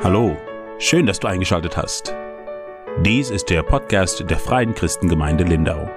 Hallo, 0.00 0.36
schön, 0.78 1.06
dass 1.06 1.18
du 1.18 1.26
eingeschaltet 1.26 1.76
hast. 1.76 2.14
Dies 3.04 3.30
ist 3.30 3.50
der 3.50 3.64
Podcast 3.64 4.22
der 4.30 4.38
Freien 4.38 4.72
Christengemeinde 4.72 5.42
Lindau. 5.42 5.90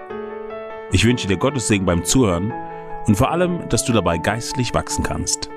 Ich 0.92 1.06
wünsche 1.06 1.28
dir 1.28 1.38
Gottes 1.38 1.68
Segen 1.68 1.86
beim 1.86 2.04
Zuhören 2.04 2.52
und 3.06 3.16
vor 3.16 3.30
allem, 3.30 3.70
dass 3.70 3.86
du 3.86 3.94
dabei 3.94 4.18
geistlich 4.18 4.74
wachsen 4.74 5.04
kannst. 5.04 5.52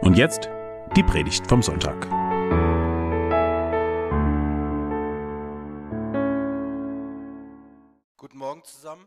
Und 0.00 0.18
jetzt 0.18 0.50
die 0.96 1.04
Predigt 1.04 1.46
vom 1.46 1.62
Sonntag. 1.62 2.02
Guten 8.16 8.38
Morgen 8.38 8.64
zusammen. 8.64 9.06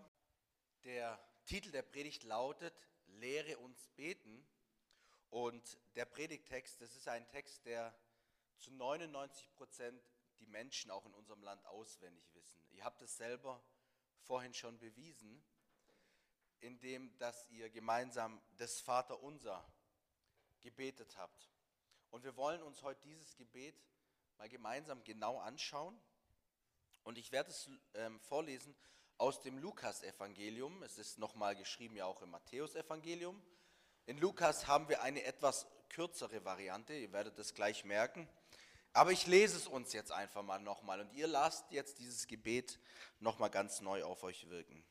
Der 0.86 1.20
Titel 1.44 1.72
der 1.72 1.82
Predigt 1.82 2.24
lautet 2.24 2.74
Lehre 3.20 3.58
uns 3.58 3.90
beten. 3.98 4.46
Und 5.30 5.78
der 5.98 6.06
Predigtext, 6.06 6.82
das 6.82 6.96
ist 6.96 7.10
ein 7.10 7.28
Text, 7.28 7.66
der 7.66 7.94
zu 8.58 8.72
99 8.72 9.54
Prozent 9.54 10.02
die 10.40 10.48
Menschen 10.48 10.92
auch 10.92 11.06
in 11.06 11.14
unserem 11.14 11.44
Land 11.44 11.66
auswendig 11.66 12.34
wissen. 12.34 12.62
Ihr 12.72 12.84
habt 12.84 13.02
es 13.02 13.18
selber 13.18 13.64
vorhin 14.22 14.54
schon 14.54 14.78
bewiesen, 14.80 15.44
indem 16.60 17.16
dass 17.18 17.50
ihr 17.50 17.70
gemeinsam 17.70 18.42
das 18.58 18.80
Vaterunser 18.82 19.66
gebetet 20.62 21.16
habt. 21.18 21.52
Und 22.10 22.24
wir 22.24 22.36
wollen 22.36 22.62
uns 22.64 22.82
heute 22.82 23.02
dieses 23.02 23.36
Gebet 23.36 23.76
mal 24.38 24.50
gemeinsam 24.50 25.04
genau 25.04 25.40
anschauen. 25.40 26.00
Und 27.04 27.18
ich 27.18 27.32
werde 27.32 27.52
es 27.52 27.70
ähm, 27.94 28.20
vorlesen 28.20 28.76
aus 29.18 29.42
dem 29.42 29.58
Lukas-Evangelium. 29.60 30.82
Es 30.84 30.98
ist 30.98 31.20
nochmal 31.20 31.56
geschrieben 31.56 31.96
ja 31.96 32.06
auch 32.06 32.22
im 32.22 32.32
Matthäus-Evangelium. 32.32 33.42
In 34.08 34.18
Lukas 34.18 34.68
haben 34.68 34.90
wir 34.90 35.02
eine 35.02 35.24
etwas 35.24 35.68
kürzere 35.96 36.44
Variante, 36.44 36.94
ihr 36.94 37.14
werdet 37.14 37.40
es 37.40 37.54
gleich 37.54 37.86
merken. 37.86 38.28
Aber 38.92 39.14
ich 39.14 39.28
lese 39.28 39.56
es 39.56 39.66
uns 39.66 39.94
jetzt 39.94 40.12
einfach 40.12 40.44
mal 40.44 40.60
nochmal 40.60 41.00
und 41.00 41.14
ihr 41.14 41.26
lasst 41.26 41.72
jetzt 41.72 42.00
dieses 42.00 42.28
Gebet 42.28 42.82
nochmal 43.22 43.50
ganz 43.50 43.80
neu 43.80 44.04
auf 44.04 44.24
euch 44.24 44.50
wirken. 44.50 44.84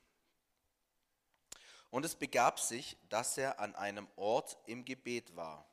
Und 1.90 2.06
es 2.06 2.14
begab 2.14 2.58
sich, 2.58 2.96
dass 3.10 3.36
er 3.36 3.60
an 3.60 3.74
einem 3.74 4.08
Ort 4.16 4.56
im 4.64 4.86
Gebet 4.86 5.36
war. 5.36 5.68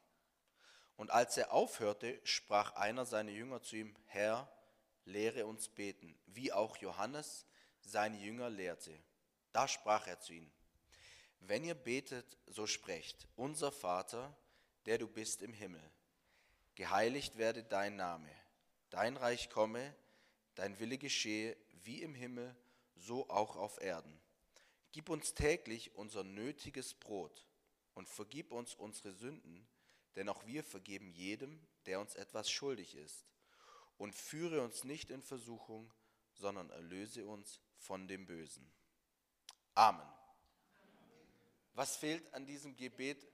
Und 0.98 1.12
als 1.12 1.38
er 1.38 1.54
aufhörte, 1.54 2.20
sprach 2.26 2.76
einer 2.76 3.06
seiner 3.06 3.32
Jünger 3.32 3.62
zu 3.62 3.78
ihm, 3.78 3.96
Herr, 4.08 4.52
lehre 5.06 5.46
uns 5.46 5.70
beten, 5.70 6.20
wie 6.26 6.52
auch 6.52 6.76
Johannes 6.76 7.46
seine 7.80 8.18
Jünger 8.18 8.50
lehrte. 8.50 9.02
Da 9.54 9.70
sprach 9.70 10.08
er 10.08 10.20
zu 10.20 10.34
ihnen, 10.34 10.52
wenn 11.40 11.64
ihr 11.64 11.76
betet, 11.76 12.38
so 12.48 12.68
sprecht, 12.68 13.30
unser 13.38 13.72
Vater, 13.72 14.36
der 14.86 14.98
du 14.98 15.08
bist 15.08 15.42
im 15.42 15.54
Himmel 15.54 15.82
geheiligt 16.76 17.38
werde 17.38 17.64
dein 17.64 17.96
Name, 17.96 18.30
dein 18.90 19.18
Reich 19.18 19.50
komme, 19.50 19.96
dein 20.56 20.80
Wille 20.80 20.98
geschehe, 20.98 21.56
wie 21.84 22.02
im 22.02 22.16
Himmel, 22.16 22.56
so 22.96 23.30
auch 23.30 23.56
auf 23.56 23.80
Erden. 23.82 24.20
Gib 24.92 25.10
uns 25.10 25.34
täglich 25.34 25.96
unser 25.96 26.24
nötiges 26.24 26.94
Brot 26.94 27.48
und 27.94 28.10
vergib 28.10 28.52
uns 28.52 28.76
unsere 28.76 29.14
Sünden, 29.14 29.68
denn 30.16 30.28
auch 30.28 30.46
wir 30.46 30.64
vergeben 30.64 31.12
jedem, 31.12 31.66
der 31.86 32.00
uns 32.00 32.16
etwas 32.16 32.50
schuldig 32.50 32.96
ist. 32.96 33.26
Und 33.98 34.16
führe 34.16 34.62
uns 34.64 34.84
nicht 34.84 35.12
in 35.12 35.22
Versuchung, 35.22 35.94
sondern 36.34 36.72
erlöse 36.72 37.28
uns 37.28 37.62
von 37.78 38.08
dem 38.08 38.26
Bösen. 38.26 38.72
Amen. 39.76 40.08
Was 41.74 41.96
fehlt 41.96 42.34
an 42.34 42.46
diesem 42.48 42.76
Gebet 42.76 43.31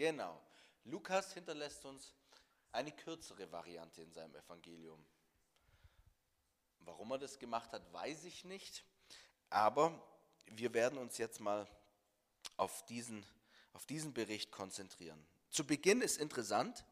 Genau. 0.00 0.40
Lukas 0.84 1.34
hinterlässt 1.34 1.84
uns 1.84 2.14
eine 2.72 2.90
kürzere 2.90 3.52
Variante 3.52 4.00
in 4.00 4.10
seinem 4.10 4.34
Evangelium. 4.34 5.04
Warum 6.78 7.10
er 7.10 7.18
das 7.18 7.38
gemacht 7.38 7.70
hat, 7.72 7.92
weiß 7.92 8.24
ich 8.24 8.46
nicht. 8.46 8.82
Aber 9.50 10.02
wir 10.46 10.72
werden 10.72 10.98
uns 10.98 11.18
jetzt 11.18 11.38
mal 11.38 11.68
auf 12.56 12.82
diesen, 12.86 13.26
auf 13.74 13.84
diesen 13.84 14.14
Bericht 14.14 14.50
konzentrieren. 14.50 15.22
Zu 15.50 15.66
Beginn 15.66 16.00
ist 16.00 16.16
interessant, 16.16 16.86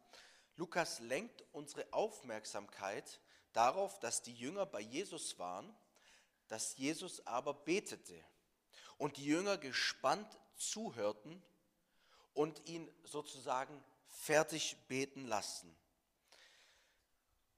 Lukas 0.56 1.00
lenkt 1.00 1.42
unsere 1.52 1.90
Aufmerksamkeit 1.94 3.22
darauf, 3.54 3.98
dass 4.00 4.20
die 4.20 4.34
Jünger 4.34 4.66
bei 4.66 4.80
Jesus 4.80 5.38
waren, 5.38 5.74
dass 6.48 6.76
Jesus 6.76 7.26
aber 7.26 7.54
betete 7.54 8.22
und 8.98 9.16
die 9.16 9.24
Jünger 9.24 9.56
gespannt 9.56 10.38
zuhörten 10.56 11.42
und 12.34 12.66
ihn 12.68 12.90
sozusagen 13.04 13.82
fertig 14.06 14.76
beten 14.88 15.26
lassen. 15.26 15.74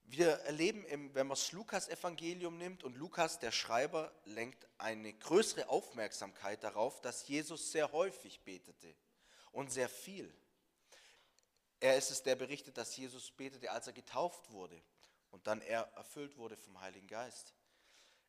Wir 0.03 0.31
erleben, 0.41 0.85
wenn 1.13 1.27
man 1.27 1.37
das 1.37 1.53
Lukas-Evangelium 1.53 2.57
nimmt 2.57 2.83
und 2.83 2.97
Lukas, 2.97 3.39
der 3.39 3.51
Schreiber, 3.51 4.11
lenkt 4.25 4.67
eine 4.77 5.13
größere 5.13 5.69
Aufmerksamkeit 5.69 6.63
darauf, 6.63 6.99
dass 6.99 7.27
Jesus 7.27 7.71
sehr 7.71 7.93
häufig 7.93 8.41
betete 8.41 8.93
und 9.53 9.71
sehr 9.71 9.87
viel. 9.87 10.33
Er 11.79 11.95
ist 11.97 12.11
es, 12.11 12.23
der 12.23 12.35
berichtet, 12.35 12.77
dass 12.77 12.95
Jesus 12.97 13.31
betete, 13.31 13.71
als 13.71 13.87
er 13.87 13.93
getauft 13.93 14.51
wurde 14.51 14.81
und 15.29 15.47
dann 15.47 15.61
er 15.61 15.83
erfüllt 15.95 16.37
wurde 16.37 16.57
vom 16.57 16.79
Heiligen 16.81 17.07
Geist. 17.07 17.55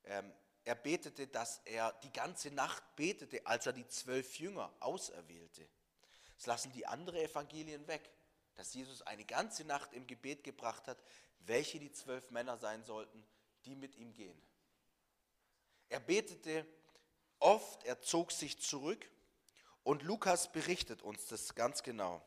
Ähm, 0.05 0.33
er 0.65 0.77
betete, 0.77 1.27
dass 1.27 1.61
er 1.65 1.93
die 2.05 2.13
ganze 2.13 2.51
Nacht 2.53 2.95
betete, 2.95 3.45
als 3.45 3.67
er 3.67 3.73
die 3.73 3.89
zwölf 3.89 4.39
Jünger 4.39 4.73
auserwählte. 4.79 5.69
Das 6.43 6.47
lassen 6.49 6.73
die 6.73 6.87
anderen 6.89 7.21
Evangelien 7.21 7.87
weg, 7.87 8.11
dass 8.57 8.75
Jesus 8.75 9.01
eine 9.03 9.25
ganze 9.25 9.65
Nacht 9.65 9.93
im 9.93 10.09
Gebet 10.09 10.43
gebracht 10.43 10.89
hat, 10.89 11.01
welche 11.47 11.79
die 11.79 11.93
zwölf 11.93 12.33
Männer 12.33 12.59
sein 12.59 12.83
sollten, 12.83 13.25
die 13.65 13.77
mit 13.77 13.95
ihm 13.95 14.13
gehen. 14.13 14.37
Er 15.89 16.01
betete 16.01 16.67
oft, 17.39 17.85
er 17.85 18.03
zog 18.03 18.33
sich 18.33 18.61
zurück 18.61 19.09
und 19.85 20.03
Lukas 20.03 20.51
berichtet 20.51 21.03
uns 21.03 21.27
das 21.29 21.55
ganz 21.55 21.85
genau. 21.85 22.21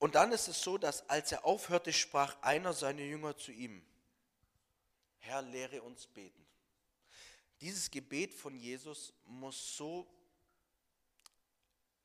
Und 0.00 0.16
dann 0.16 0.32
ist 0.32 0.48
es 0.48 0.60
so, 0.64 0.78
dass 0.78 1.08
als 1.08 1.30
er 1.30 1.44
aufhörte, 1.44 1.92
sprach 1.92 2.42
einer 2.42 2.72
seiner 2.72 3.02
Jünger 3.02 3.36
zu 3.36 3.52
ihm, 3.52 3.86
Herr, 5.20 5.42
lehre 5.42 5.80
uns 5.82 6.08
beten. 6.08 6.44
Dieses 7.60 7.88
Gebet 7.88 8.34
von 8.34 8.56
Jesus 8.58 9.12
muss 9.26 9.76
so 9.76 10.12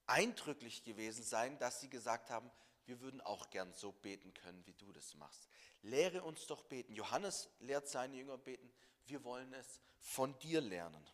eindrücklich 0.07 0.84
gewesen 0.84 1.23
sein, 1.23 1.57
dass 1.59 1.79
sie 1.79 1.90
gesagt 1.90 2.29
haben, 2.29 2.50
wir 2.85 3.01
würden 3.01 3.22
auch 3.22 3.50
gern 3.50 3.73
so 3.73 3.91
beten 3.91 4.34
können, 4.34 4.66
wie 4.66 4.73
du 4.73 4.91
das 4.94 5.13
machst. 5.16 5.50
Lehre 5.81 6.23
uns 6.23 6.47
doch 6.47 6.63
beten. 6.63 6.94
Johannes 6.94 7.50
lehrt 7.59 7.88
seine 7.90 8.16
Jünger 8.16 8.38
beten. 8.38 8.72
Wir 9.06 9.23
wollen 9.23 9.53
es 9.53 9.81
von 10.00 10.38
dir 10.40 10.62
lernen. 10.62 11.06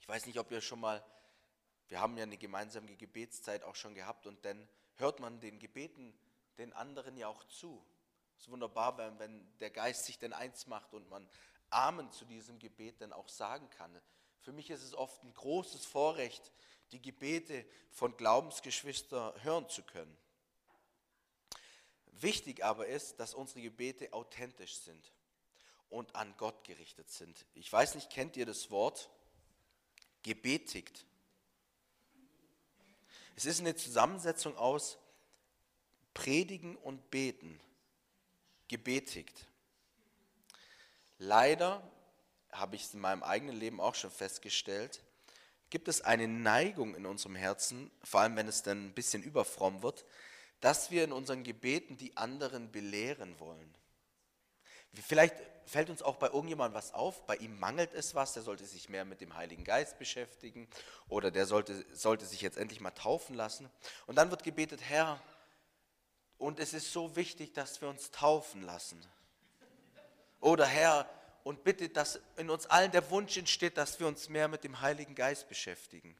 Ich 0.00 0.08
weiß 0.08 0.26
nicht, 0.26 0.38
ob 0.38 0.50
ihr 0.50 0.62
schon 0.62 0.80
mal, 0.80 1.04
wir 1.88 2.00
haben 2.00 2.16
ja 2.16 2.22
eine 2.22 2.38
gemeinsame 2.38 2.96
Gebetszeit 2.96 3.62
auch 3.62 3.76
schon 3.76 3.94
gehabt 3.94 4.26
und 4.26 4.44
dann 4.44 4.68
hört 4.96 5.20
man 5.20 5.40
den 5.40 5.58
Gebeten 5.58 6.18
den 6.58 6.72
anderen 6.72 7.16
ja 7.16 7.28
auch 7.28 7.44
zu. 7.44 7.84
Es 8.36 8.44
ist 8.44 8.50
wunderbar, 8.50 8.96
wenn, 8.96 9.18
wenn 9.18 9.58
der 9.58 9.70
Geist 9.70 10.06
sich 10.06 10.18
denn 10.18 10.32
eins 10.32 10.66
macht 10.66 10.94
und 10.94 11.08
man 11.10 11.28
Amen 11.68 12.10
zu 12.10 12.24
diesem 12.24 12.58
Gebet 12.58 13.00
dann 13.00 13.12
auch 13.12 13.28
sagen 13.28 13.68
kann. 13.70 14.00
Für 14.40 14.52
mich 14.52 14.70
ist 14.70 14.82
es 14.82 14.94
oft 14.94 15.22
ein 15.22 15.34
großes 15.34 15.84
Vorrecht, 15.86 16.52
die 16.92 17.00
Gebete 17.00 17.64
von 17.90 18.16
Glaubensgeschwistern 18.16 19.42
hören 19.42 19.68
zu 19.68 19.82
können. 19.82 20.16
Wichtig 22.06 22.64
aber 22.64 22.86
ist, 22.86 23.18
dass 23.18 23.34
unsere 23.34 23.62
Gebete 23.62 24.12
authentisch 24.12 24.76
sind 24.76 25.12
und 25.88 26.14
an 26.14 26.34
Gott 26.36 26.64
gerichtet 26.64 27.10
sind. 27.10 27.46
Ich 27.54 27.72
weiß 27.72 27.94
nicht, 27.94 28.10
kennt 28.10 28.36
ihr 28.36 28.46
das 28.46 28.70
Wort 28.70 29.10
gebetigt? 30.22 31.06
Es 33.36 33.46
ist 33.46 33.60
eine 33.60 33.74
Zusammensetzung 33.74 34.56
aus 34.56 34.98
Predigen 36.12 36.76
und 36.76 37.10
Beten. 37.10 37.58
Gebetigt. 38.68 39.46
Leider 41.18 41.82
habe 42.52 42.76
ich 42.76 42.84
es 42.84 42.94
in 42.94 43.00
meinem 43.00 43.22
eigenen 43.22 43.56
Leben 43.56 43.80
auch 43.80 43.94
schon 43.94 44.10
festgestellt, 44.10 45.02
gibt 45.70 45.88
es 45.88 46.02
eine 46.02 46.28
Neigung 46.28 46.94
in 46.94 47.06
unserem 47.06 47.36
Herzen, 47.36 47.90
vor 48.02 48.20
allem 48.20 48.36
wenn 48.36 48.48
es 48.48 48.62
dann 48.62 48.86
ein 48.86 48.92
bisschen 48.92 49.22
überfromm 49.22 49.82
wird, 49.82 50.04
dass 50.60 50.90
wir 50.90 51.04
in 51.04 51.12
unseren 51.12 51.44
Gebeten 51.44 51.96
die 51.96 52.16
anderen 52.16 52.70
belehren 52.70 53.38
wollen. 53.40 53.74
Vielleicht 55.06 55.36
fällt 55.66 55.88
uns 55.88 56.02
auch 56.02 56.16
bei 56.16 56.26
irgendjemandem 56.26 56.74
was 56.74 56.92
auf, 56.92 57.24
bei 57.26 57.36
ihm 57.36 57.58
mangelt 57.58 57.94
es 57.94 58.14
was, 58.16 58.32
der 58.32 58.42
sollte 58.42 58.64
sich 58.64 58.88
mehr 58.88 59.04
mit 59.04 59.20
dem 59.20 59.36
Heiligen 59.36 59.62
Geist 59.62 59.98
beschäftigen 59.98 60.68
oder 61.08 61.30
der 61.30 61.46
sollte, 61.46 61.86
sollte 61.94 62.26
sich 62.26 62.40
jetzt 62.40 62.58
endlich 62.58 62.80
mal 62.80 62.90
taufen 62.90 63.36
lassen. 63.36 63.70
Und 64.06 64.16
dann 64.16 64.30
wird 64.30 64.42
gebetet, 64.42 64.80
Herr, 64.82 65.22
und 66.38 66.58
es 66.58 66.74
ist 66.74 66.92
so 66.92 67.14
wichtig, 67.14 67.52
dass 67.52 67.80
wir 67.80 67.88
uns 67.88 68.10
taufen 68.10 68.62
lassen. 68.62 69.00
Oder 70.40 70.66
Herr, 70.66 71.08
Und 71.42 71.64
bitte, 71.64 71.88
dass 71.88 72.20
in 72.36 72.50
uns 72.50 72.66
allen 72.66 72.92
der 72.92 73.10
Wunsch 73.10 73.36
entsteht, 73.36 73.76
dass 73.76 73.98
wir 73.98 74.06
uns 74.06 74.28
mehr 74.28 74.48
mit 74.48 74.64
dem 74.64 74.80
Heiligen 74.80 75.14
Geist 75.14 75.48
beschäftigen. 75.48 76.16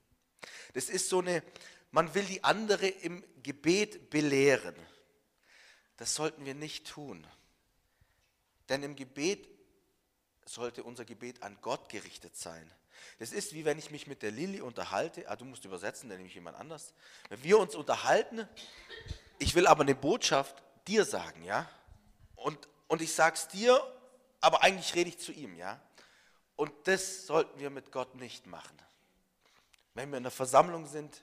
Das 0.72 0.88
ist 0.88 1.08
so 1.08 1.20
eine, 1.20 1.43
man 1.90 2.14
will 2.14 2.25
die 2.25 2.43
andere 2.44 2.87
im 2.87 3.25
Gebet 3.43 4.11
belehren. 4.11 4.76
Das 5.96 6.14
sollten 6.14 6.44
wir 6.44 6.55
nicht 6.55 6.87
tun. 6.87 7.26
Denn 8.69 8.82
im 8.82 8.96
Gebet 8.96 9.49
sollte 10.46 10.82
unser 10.82 11.05
Gebet 11.05 11.43
an 11.43 11.58
Gott 11.61 11.88
gerichtet 11.88 12.37
sein. 12.37 12.70
Das 13.19 13.32
ist 13.32 13.55
wie 13.55 13.64
wenn 13.64 13.78
ich 13.78 13.90
mich 13.90 14.06
mit 14.06 14.22
der 14.22 14.31
Lilly 14.31 14.61
unterhalte. 14.61 15.28
Ah, 15.28 15.37
du 15.37 15.44
musst 15.44 15.64
übersetzen, 15.64 16.08
dann 16.08 16.19
nehme 16.19 16.28
ich 16.28 16.34
jemand 16.34 16.56
anders. 16.56 16.94
Wenn 17.28 17.43
wir 17.43 17.58
uns 17.58 17.75
unterhalten, 17.75 18.49
ich 19.38 19.55
will 19.55 19.67
aber 19.67 19.82
eine 19.82 19.94
Botschaft 19.94 20.62
dir 20.87 21.05
sagen, 21.05 21.44
ja? 21.44 21.69
Und, 22.37 22.69
und 22.88 23.02
ich 23.02 23.12
sage 23.12 23.37
es 23.37 23.49
dir, 23.49 23.81
aber 24.40 24.62
eigentlich 24.62 24.94
rede 24.94 25.10
ich 25.10 25.19
zu 25.19 25.32
ihm, 25.32 25.56
ja? 25.56 25.81
Und 26.56 26.72
das 26.84 27.26
sollten 27.26 27.58
wir 27.58 27.70
mit 27.70 27.90
Gott 27.90 28.14
nicht 28.14 28.46
machen. 28.46 28.76
Wenn 29.94 30.10
wir 30.10 30.19
in 30.19 30.25
der 30.25 30.31
Versammlung 30.31 30.87
sind, 30.87 31.22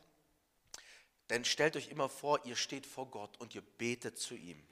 dann 1.28 1.46
stellt 1.46 1.76
euch 1.76 1.90
immer 1.90 2.10
vor, 2.10 2.46
ihr 2.46 2.56
steht 2.56 2.86
vor 2.86 3.08
Gott 3.08 3.38
und 3.38 3.54
ihr 3.54 3.62
betet 3.62 4.18
zu 4.18 4.36
ihm. 4.36 4.66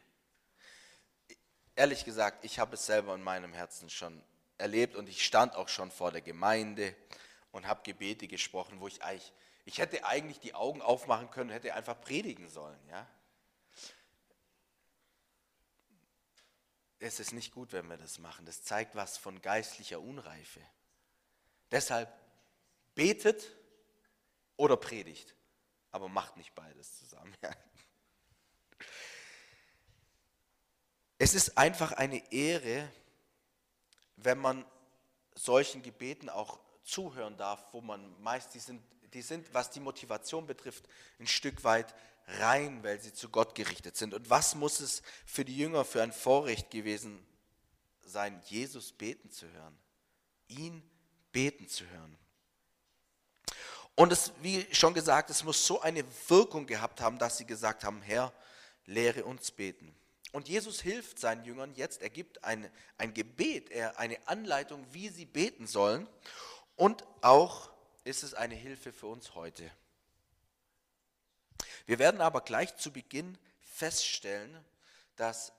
Ehrlich 1.75 2.05
gesagt, 2.05 2.45
ich 2.45 2.59
habe 2.59 2.75
es 2.75 2.85
selber 2.85 3.13
in 3.15 3.21
meinem 3.21 3.53
Herzen 3.53 3.89
schon 3.89 4.23
erlebt 4.57 4.95
und 4.95 5.09
ich 5.09 5.25
stand 5.25 5.55
auch 5.55 5.67
schon 5.67 5.91
vor 5.91 6.11
der 6.11 6.21
Gemeinde 6.21 6.95
und 7.51 7.67
habe 7.67 7.83
Gebete 7.83 8.27
gesprochen, 8.27 8.79
wo 8.79 8.87
ich 8.87 9.03
eigentlich, 9.03 9.33
ich 9.65 9.79
hätte 9.79 10.05
eigentlich 10.05 10.39
die 10.39 10.53
Augen 10.53 10.81
aufmachen 10.81 11.29
können, 11.29 11.49
hätte 11.49 11.73
einfach 11.73 11.99
predigen 11.99 12.49
sollen, 12.49 12.79
ja. 12.89 13.07
Es 16.99 17.19
ist 17.19 17.33
nicht 17.33 17.51
gut, 17.51 17.73
wenn 17.73 17.89
wir 17.89 17.97
das 17.97 18.19
machen. 18.19 18.45
Das 18.45 18.63
zeigt 18.63 18.95
was 18.95 19.17
von 19.17 19.41
geistlicher 19.41 19.99
Unreife. 19.99 20.61
Deshalb 21.71 22.11
betet 22.95 23.51
oder 24.57 24.77
predigt, 24.77 25.35
aber 25.91 26.07
macht 26.07 26.37
nicht 26.37 26.55
beides 26.55 26.97
zusammen. 26.99 27.35
Es 31.17 31.33
ist 31.33 31.57
einfach 31.57 31.93
eine 31.93 32.21
Ehre, 32.33 32.91
wenn 34.17 34.37
man 34.37 34.65
solchen 35.33 35.81
Gebeten 35.81 36.29
auch 36.29 36.59
zuhören 36.83 37.37
darf, 37.37 37.65
wo 37.71 37.79
man 37.79 38.21
meist, 38.21 38.53
die 38.53 38.59
sind, 38.59 38.83
die 39.13 39.21
sind, 39.21 39.53
was 39.53 39.71
die 39.71 39.79
Motivation 39.79 40.45
betrifft, 40.45 40.87
ein 41.19 41.27
Stück 41.27 41.63
weit 41.63 41.95
rein, 42.27 42.83
weil 42.83 42.99
sie 42.99 43.13
zu 43.13 43.29
Gott 43.29 43.55
gerichtet 43.55 43.95
sind. 43.95 44.13
Und 44.13 44.29
was 44.29 44.55
muss 44.55 44.79
es 44.79 45.01
für 45.25 45.45
die 45.45 45.57
Jünger 45.57 45.85
für 45.85 46.01
ein 46.01 46.11
Vorrecht 46.11 46.71
gewesen 46.71 47.25
sein, 48.03 48.41
Jesus 48.45 48.91
beten 48.91 49.31
zu 49.31 49.51
hören, 49.51 49.77
ihn 50.47 50.83
beten 51.31 51.67
zu 51.67 51.85
hören. 51.89 52.17
Und 53.95 54.11
es, 54.11 54.31
wie 54.41 54.67
schon 54.73 54.93
gesagt, 54.93 55.29
es 55.29 55.43
muss 55.43 55.65
so 55.65 55.81
eine 55.81 56.03
Wirkung 56.27 56.65
gehabt 56.65 57.01
haben, 57.01 57.17
dass 57.17 57.37
sie 57.37 57.45
gesagt 57.45 57.83
haben, 57.83 58.01
Herr, 58.01 58.33
lehre 58.85 59.25
uns 59.25 59.51
beten. 59.51 59.95
Und 60.33 60.49
Jesus 60.49 60.81
hilft 60.81 61.17
seinen 61.17 61.45
Jüngern 61.45 61.73
jetzt, 61.75 62.01
er 62.01 62.09
gibt 62.09 62.43
ein, 62.43 62.69
ein 62.97 63.13
Gebet, 63.13 63.69
er, 63.69 63.97
eine 63.99 64.17
Anleitung, 64.27 64.85
wie 64.91 65.07
sie 65.07 65.25
beten 65.25 65.65
sollen. 65.65 66.07
Und 66.75 67.05
auch 67.21 67.71
ist 68.03 68.23
es 68.23 68.33
eine 68.33 68.55
Hilfe 68.55 68.91
für 68.91 69.07
uns 69.07 69.33
heute. 69.33 69.71
Wir 71.85 71.99
werden 71.99 72.21
aber 72.21 72.41
gleich 72.41 72.75
zu 72.77 72.91
Beginn 72.91 73.37
feststellen, 73.59 74.63
dass 75.15 75.53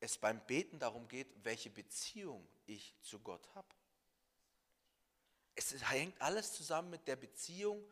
es 0.00 0.18
beim 0.18 0.44
Beten 0.46 0.78
darum 0.78 1.08
geht, 1.08 1.28
welche 1.42 1.70
Beziehung 1.70 2.46
ich 2.66 2.94
zu 3.02 3.18
Gott 3.20 3.48
habe. 3.54 3.68
Es 5.54 5.72
hängt 5.90 6.20
alles 6.20 6.52
zusammen 6.52 6.90
mit 6.90 7.06
der 7.06 7.16
Beziehung, 7.16 7.82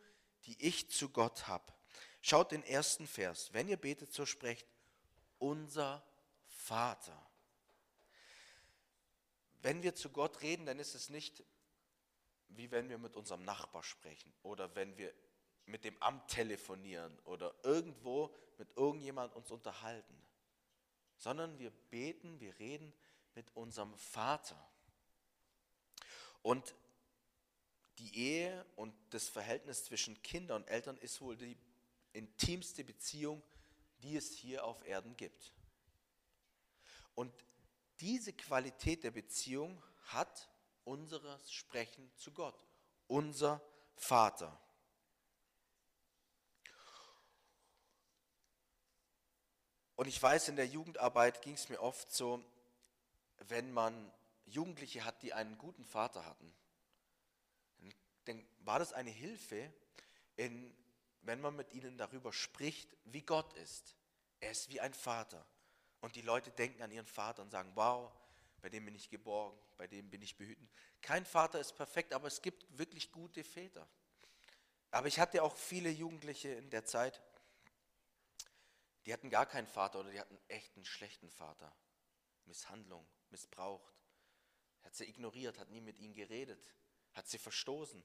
die 0.45 0.61
ich 0.61 0.89
zu 0.89 1.09
Gott 1.09 1.47
habe. 1.47 1.73
Schaut 2.21 2.51
den 2.51 2.63
ersten 2.63 3.07
Vers. 3.07 3.51
Wenn 3.53 3.67
ihr 3.67 3.77
betet, 3.77 4.13
so 4.13 4.25
sprecht, 4.25 4.67
unser 5.39 6.05
Vater. 6.47 7.19
Wenn 9.61 9.81
wir 9.81 9.95
zu 9.95 10.09
Gott 10.09 10.41
reden, 10.41 10.65
dann 10.65 10.79
ist 10.79 10.93
es 10.93 11.09
nicht 11.09 11.43
wie 12.55 12.71
wenn 12.71 12.89
wir 12.89 12.97
mit 12.97 13.15
unserem 13.15 13.43
Nachbar 13.43 13.83
sprechen 13.83 14.33
oder 14.43 14.73
wenn 14.75 14.97
wir 14.97 15.13
mit 15.65 15.83
dem 15.83 16.01
Amt 16.01 16.27
telefonieren 16.27 17.17
oder 17.25 17.53
irgendwo 17.63 18.33
mit 18.57 18.69
irgendjemand 18.75 19.33
uns 19.35 19.51
unterhalten, 19.51 20.15
sondern 21.17 21.57
wir 21.59 21.71
beten, 21.89 22.39
wir 22.39 22.57
reden 22.59 22.93
mit 23.35 23.55
unserem 23.55 23.93
Vater. 23.95 24.61
Und 26.41 26.75
die 27.99 28.17
Ehe 28.17 28.65
und 28.75 28.93
das 29.11 29.29
Verhältnis 29.29 29.85
zwischen 29.85 30.21
Kindern 30.21 30.63
und 30.63 30.69
Eltern 30.69 30.97
ist 30.97 31.21
wohl 31.21 31.37
die 31.37 31.57
intimste 32.11 32.83
Beziehung, 32.83 33.41
die 34.01 34.17
es 34.17 34.33
hier 34.33 34.65
auf 34.65 34.85
Erden 34.85 35.15
gibt. 35.15 35.53
Und 37.15 37.33
diese 37.99 38.33
Qualität 38.33 39.03
der 39.03 39.11
Beziehung 39.11 39.81
hat 40.07 40.49
unseres 40.83 41.51
Sprechen 41.51 42.11
zu 42.15 42.31
Gott, 42.31 42.59
unser 43.07 43.61
Vater. 43.95 44.59
Und 50.03 50.09
ich 50.09 50.21
weiß, 50.21 50.49
in 50.49 50.57
der 50.57 50.67
Jugendarbeit 50.67 51.41
ging 51.41 51.53
es 51.53 51.69
mir 51.69 51.79
oft 51.79 52.11
so, 52.11 52.43
wenn 53.47 53.71
man 53.71 54.11
Jugendliche 54.47 55.05
hat, 55.05 55.23
die 55.23 55.31
einen 55.31 55.57
guten 55.57 55.85
Vater 55.85 56.25
hatten, 56.25 56.53
dann 58.25 58.45
war 58.65 58.79
das 58.79 58.91
eine 58.91 59.11
Hilfe, 59.11 59.71
in, 60.35 60.75
wenn 61.21 61.39
man 61.39 61.55
mit 61.55 61.71
ihnen 61.71 61.97
darüber 61.97 62.33
spricht, 62.33 62.93
wie 63.05 63.21
Gott 63.21 63.53
ist. 63.53 63.95
Er 64.41 64.51
ist 64.51 64.67
wie 64.67 64.81
ein 64.81 64.93
Vater. 64.93 65.45
Und 66.01 66.17
die 66.17 66.21
Leute 66.21 66.51
denken 66.51 66.81
an 66.81 66.91
ihren 66.91 67.07
Vater 67.07 67.41
und 67.41 67.51
sagen, 67.51 67.71
wow, 67.75 68.11
bei 68.61 68.67
dem 68.67 68.83
bin 68.83 68.95
ich 68.95 69.09
geborgen, 69.09 69.57
bei 69.77 69.87
dem 69.87 70.09
bin 70.09 70.21
ich 70.21 70.35
behüten. 70.35 70.67
Kein 71.01 71.25
Vater 71.25 71.61
ist 71.61 71.77
perfekt, 71.77 72.11
aber 72.11 72.27
es 72.27 72.41
gibt 72.41 72.77
wirklich 72.77 73.09
gute 73.13 73.45
Väter. 73.45 73.87
Aber 74.91 75.07
ich 75.07 75.17
hatte 75.17 75.41
auch 75.43 75.55
viele 75.55 75.91
Jugendliche 75.91 76.49
in 76.49 76.69
der 76.71 76.83
Zeit, 76.83 77.21
die 79.05 79.13
hatten 79.13 79.29
gar 79.29 79.45
keinen 79.45 79.67
Vater 79.67 79.99
oder 79.99 80.11
die 80.11 80.19
hatten 80.19 80.39
echt 80.47 80.75
einen 80.75 80.85
schlechten 80.85 81.29
Vater. 81.29 81.75
Misshandlung, 82.45 83.07
missbraucht. 83.29 83.93
Hat 84.81 84.95
sie 84.95 85.05
ignoriert, 85.05 85.59
hat 85.59 85.69
nie 85.69 85.81
mit 85.81 85.99
ihnen 85.99 86.13
geredet, 86.13 86.73
hat 87.13 87.27
sie 87.27 87.37
verstoßen. 87.37 88.03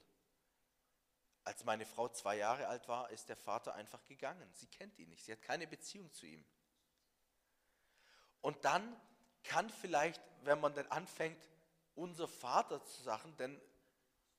Als 1.45 1.65
meine 1.65 1.87
Frau 1.87 2.09
zwei 2.09 2.37
Jahre 2.37 2.69
alt 2.69 2.89
war, 2.89 3.11
ist 3.11 3.29
der 3.29 3.37
Vater 3.37 3.75
einfach 3.75 4.05
gegangen. 4.05 4.49
Sie 4.55 4.67
kennt 4.67 4.99
ihn 4.99 5.09
nicht, 5.09 5.25
sie 5.25 5.33
hat 5.33 5.43
keine 5.43 5.67
Beziehung 5.67 6.13
zu 6.13 6.27
ihm. 6.27 6.45
Und 8.41 8.65
dann 8.65 9.01
kann 9.45 9.71
vielleicht, 9.71 10.23
wenn 10.43 10.61
man 10.61 10.75
dann 10.75 10.87
anfängt, 10.89 11.43
unser 11.95 12.29
Vater 12.29 12.85
zu 12.85 13.03
sagen, 13.03 13.35
dann 13.39 13.61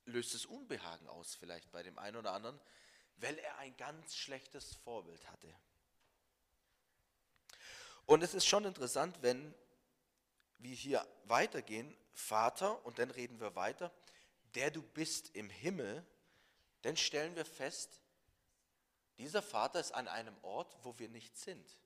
löst 0.06 0.34
es 0.34 0.46
Unbehagen 0.46 1.08
aus 1.08 1.36
vielleicht 1.36 1.72
bei 1.72 1.84
dem 1.84 1.98
einen 1.98 2.18
oder 2.18 2.34
anderen, 2.34 2.60
weil 3.18 3.38
er 3.38 3.58
ein 3.58 3.76
ganz 3.76 4.16
schlechtes 4.16 4.76
Vorbild 4.76 5.30
hatte. 5.30 5.54
Und 8.10 8.24
es 8.24 8.34
ist 8.34 8.48
schon 8.48 8.66
interessant, 8.66 9.22
wenn 9.22 9.54
wir 10.58 10.74
hier 10.74 11.08
weitergehen, 11.26 11.96
Vater, 12.12 12.84
und 12.84 12.98
dann 12.98 13.12
reden 13.12 13.40
wir 13.40 13.56
weiter, 13.56 13.94
der 14.56 14.72
du 14.72 14.82
bist 14.82 15.36
im 15.36 15.48
Himmel, 15.48 16.04
dann 16.82 16.98
stellen 16.98 17.36
wir 17.36 17.46
fest, 17.46 18.02
dieser 19.20 19.44
Vater 19.44 19.80
ist 19.80 19.92
an 19.92 20.08
einem 20.08 20.36
Ort, 20.42 20.76
wo 20.82 20.98
wir 20.98 21.08
nicht 21.08 21.38
sind. 21.38 21.80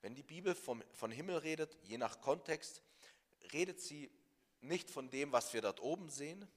Wenn 0.00 0.14
die 0.14 0.22
Bibel 0.22 0.54
vom, 0.54 0.82
von 0.92 1.10
Himmel 1.10 1.36
redet, 1.36 1.76
je 1.82 1.98
nach 1.98 2.22
Kontext, 2.22 2.80
redet 3.52 3.82
sie 3.82 4.10
nicht 4.62 4.90
von 4.90 5.10
dem, 5.10 5.30
was 5.30 5.52
wir 5.52 5.60
dort 5.60 5.80
oben 5.80 6.08
sehen, 6.08 6.48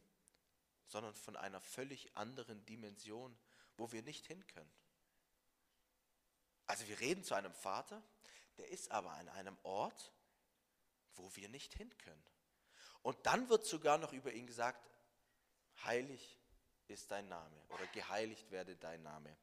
sondern 0.88 1.14
von 1.14 1.36
einer 1.36 1.60
völlig 1.60 2.16
anderen 2.16 2.66
Dimension, 2.66 3.38
wo 3.76 3.92
wir 3.92 4.02
nicht 4.02 4.28
hin 4.28 4.48
können. 4.48 4.72
Also 6.68 6.88
wir 6.88 7.02
reden 7.02 7.26
zu 7.26 7.34
einem 7.34 7.54
Vater, 7.54 8.02
der 8.58 8.70
ist 8.70 8.92
aber 8.92 9.12
an 9.12 9.30
einem 9.30 9.58
Ort, 9.64 10.12
wo 11.16 11.36
wir 11.36 11.50
nicht 11.50 11.74
hin 11.74 11.96
können. 11.98 12.24
Und 13.02 13.26
dann 13.26 13.50
wird 13.50 13.66
sogar 13.66 13.98
noch 13.98 14.14
über 14.14 14.32
ihn 14.32 14.48
gesagt, 14.48 14.90
heilig 15.84 16.40
ist 16.88 17.12
dein 17.12 17.28
Name 17.28 17.56
oder 17.70 17.86
geheiligt 17.88 18.50
werde 18.52 18.76
dein 18.76 19.04
Name. 19.04 19.36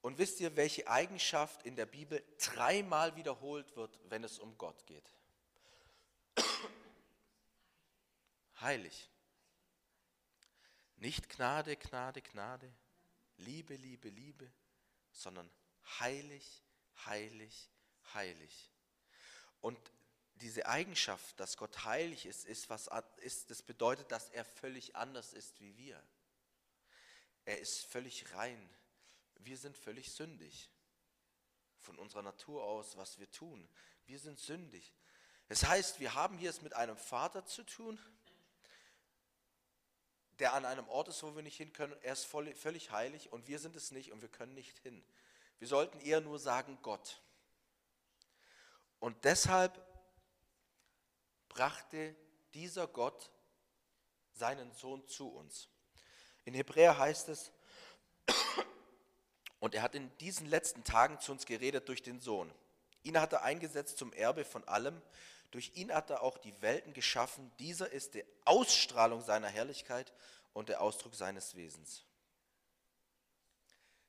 Und 0.00 0.18
wisst 0.18 0.40
ihr, 0.40 0.56
welche 0.56 0.86
Eigenschaft 0.86 1.64
in 1.64 1.74
der 1.74 1.86
Bibel 1.86 2.22
dreimal 2.38 3.16
wiederholt 3.16 3.74
wird, 3.76 3.98
wenn 4.04 4.22
es 4.22 4.38
um 4.38 4.56
Gott 4.56 4.86
geht? 4.86 5.10
Heilig. 8.60 9.10
Nicht 10.96 11.28
Gnade, 11.28 11.76
Gnade, 11.76 12.22
Gnade, 12.22 12.72
Liebe, 13.38 13.74
Liebe, 13.74 14.08
Liebe, 14.08 14.50
sondern 15.12 15.50
heilig, 16.00 16.62
heilig, 17.04 17.70
heilig. 18.14 18.72
Und 19.60 19.78
diese 20.36 20.66
Eigenschaft, 20.66 21.38
dass 21.40 21.56
Gott 21.56 21.84
heilig 21.84 22.26
ist, 22.26 22.44
ist, 22.44 22.68
was 22.68 22.90
ist, 23.18 23.50
das 23.50 23.62
bedeutet, 23.62 24.10
dass 24.12 24.28
er 24.30 24.44
völlig 24.44 24.96
anders 24.96 25.32
ist 25.32 25.60
wie 25.60 25.76
wir. 25.76 26.02
Er 27.44 27.58
ist 27.58 27.86
völlig 27.86 28.32
rein. 28.34 28.68
Wir 29.36 29.56
sind 29.56 29.76
völlig 29.76 30.12
sündig. 30.12 30.70
Von 31.78 31.98
unserer 31.98 32.22
Natur 32.22 32.64
aus, 32.64 32.96
was 32.96 33.18
wir 33.18 33.30
tun. 33.30 33.68
Wir 34.06 34.18
sind 34.18 34.38
sündig. 34.38 34.92
Das 35.48 35.64
heißt, 35.64 36.00
wir 36.00 36.14
haben 36.14 36.38
hier 36.38 36.50
es 36.50 36.62
mit 36.62 36.74
einem 36.74 36.96
Vater 36.96 37.46
zu 37.46 37.62
tun, 37.62 37.98
der 40.38 40.54
an 40.54 40.64
einem 40.64 40.88
Ort 40.88 41.08
ist, 41.08 41.22
wo 41.22 41.34
wir 41.34 41.42
nicht 41.42 41.56
hin 41.56 41.72
können. 41.72 41.96
Er 42.02 42.12
ist 42.12 42.24
voll, 42.24 42.52
völlig 42.54 42.90
heilig 42.90 43.32
und 43.32 43.46
wir 43.46 43.58
sind 43.58 43.76
es 43.76 43.90
nicht 43.90 44.12
und 44.12 44.20
wir 44.22 44.28
können 44.28 44.54
nicht 44.54 44.78
hin. 44.80 45.02
Wir 45.58 45.68
sollten 45.68 46.00
eher 46.00 46.20
nur 46.20 46.38
sagen 46.38 46.78
Gott. 46.82 47.20
Und 48.98 49.24
deshalb 49.24 49.80
brachte 51.48 52.14
dieser 52.54 52.86
Gott 52.86 53.30
seinen 54.32 54.72
Sohn 54.72 55.06
zu 55.06 55.28
uns. 55.28 55.68
In 56.44 56.54
Hebräer 56.54 56.98
heißt 56.98 57.28
es, 57.28 57.52
und 59.58 59.74
er 59.74 59.82
hat 59.82 59.94
in 59.94 60.16
diesen 60.18 60.46
letzten 60.46 60.84
Tagen 60.84 61.18
zu 61.20 61.32
uns 61.32 61.46
geredet 61.46 61.88
durch 61.88 62.02
den 62.02 62.20
Sohn. 62.20 62.52
Ihn 63.02 63.20
hat 63.20 63.32
er 63.32 63.42
eingesetzt 63.42 63.98
zum 63.98 64.12
Erbe 64.12 64.44
von 64.44 64.62
allem. 64.68 65.00
Durch 65.50 65.72
ihn 65.74 65.92
hat 65.92 66.10
er 66.10 66.22
auch 66.22 66.38
die 66.38 66.60
Welten 66.60 66.92
geschaffen. 66.92 67.50
Dieser 67.58 67.90
ist 67.90 68.14
die 68.14 68.24
Ausstrahlung 68.44 69.22
seiner 69.22 69.48
Herrlichkeit 69.48 70.12
und 70.52 70.68
der 70.68 70.80
Ausdruck 70.80 71.14
seines 71.14 71.54
Wesens. 71.54 72.04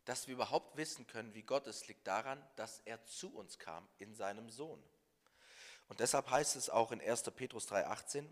Dass 0.08 0.26
wir 0.26 0.36
überhaupt 0.36 0.78
wissen 0.78 1.06
können, 1.06 1.34
wie 1.34 1.44
Gott 1.44 1.68
ist, 1.68 1.90
liegt 1.90 2.08
daran, 2.08 2.42
dass 2.56 2.80
er 2.86 3.04
zu 3.04 3.36
uns 3.36 3.60
kam 3.60 3.86
in 3.98 4.16
seinem 4.16 4.50
Sohn. 4.50 4.82
Und 5.90 6.00
deshalb 6.00 6.30
heißt 6.30 6.56
es 6.56 6.70
auch 6.70 6.94
in 6.94 7.02
1. 7.02 7.24
Petrus 7.36 7.70
3,18, 7.70 8.26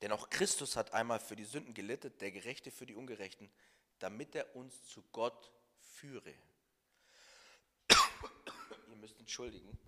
denn 0.00 0.12
auch 0.12 0.30
Christus 0.30 0.74
hat 0.76 0.94
einmal 0.94 1.20
für 1.20 1.36
die 1.36 1.44
Sünden 1.44 1.74
gelitten, 1.74 2.16
der 2.20 2.32
Gerechte 2.32 2.70
für 2.70 2.86
die 2.86 2.94
Ungerechten, 2.94 3.52
damit 3.98 4.34
er 4.34 4.56
uns 4.56 4.82
zu 4.86 5.02
Gott 5.12 5.52
führe. 5.76 6.32
Ihr 8.88 8.96
müsst 8.96 9.18
entschuldigen, 9.20 9.78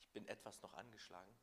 ich 0.00 0.08
bin 0.08 0.26
etwas 0.26 0.62
noch 0.62 0.72
angeschlagen. 0.72 1.36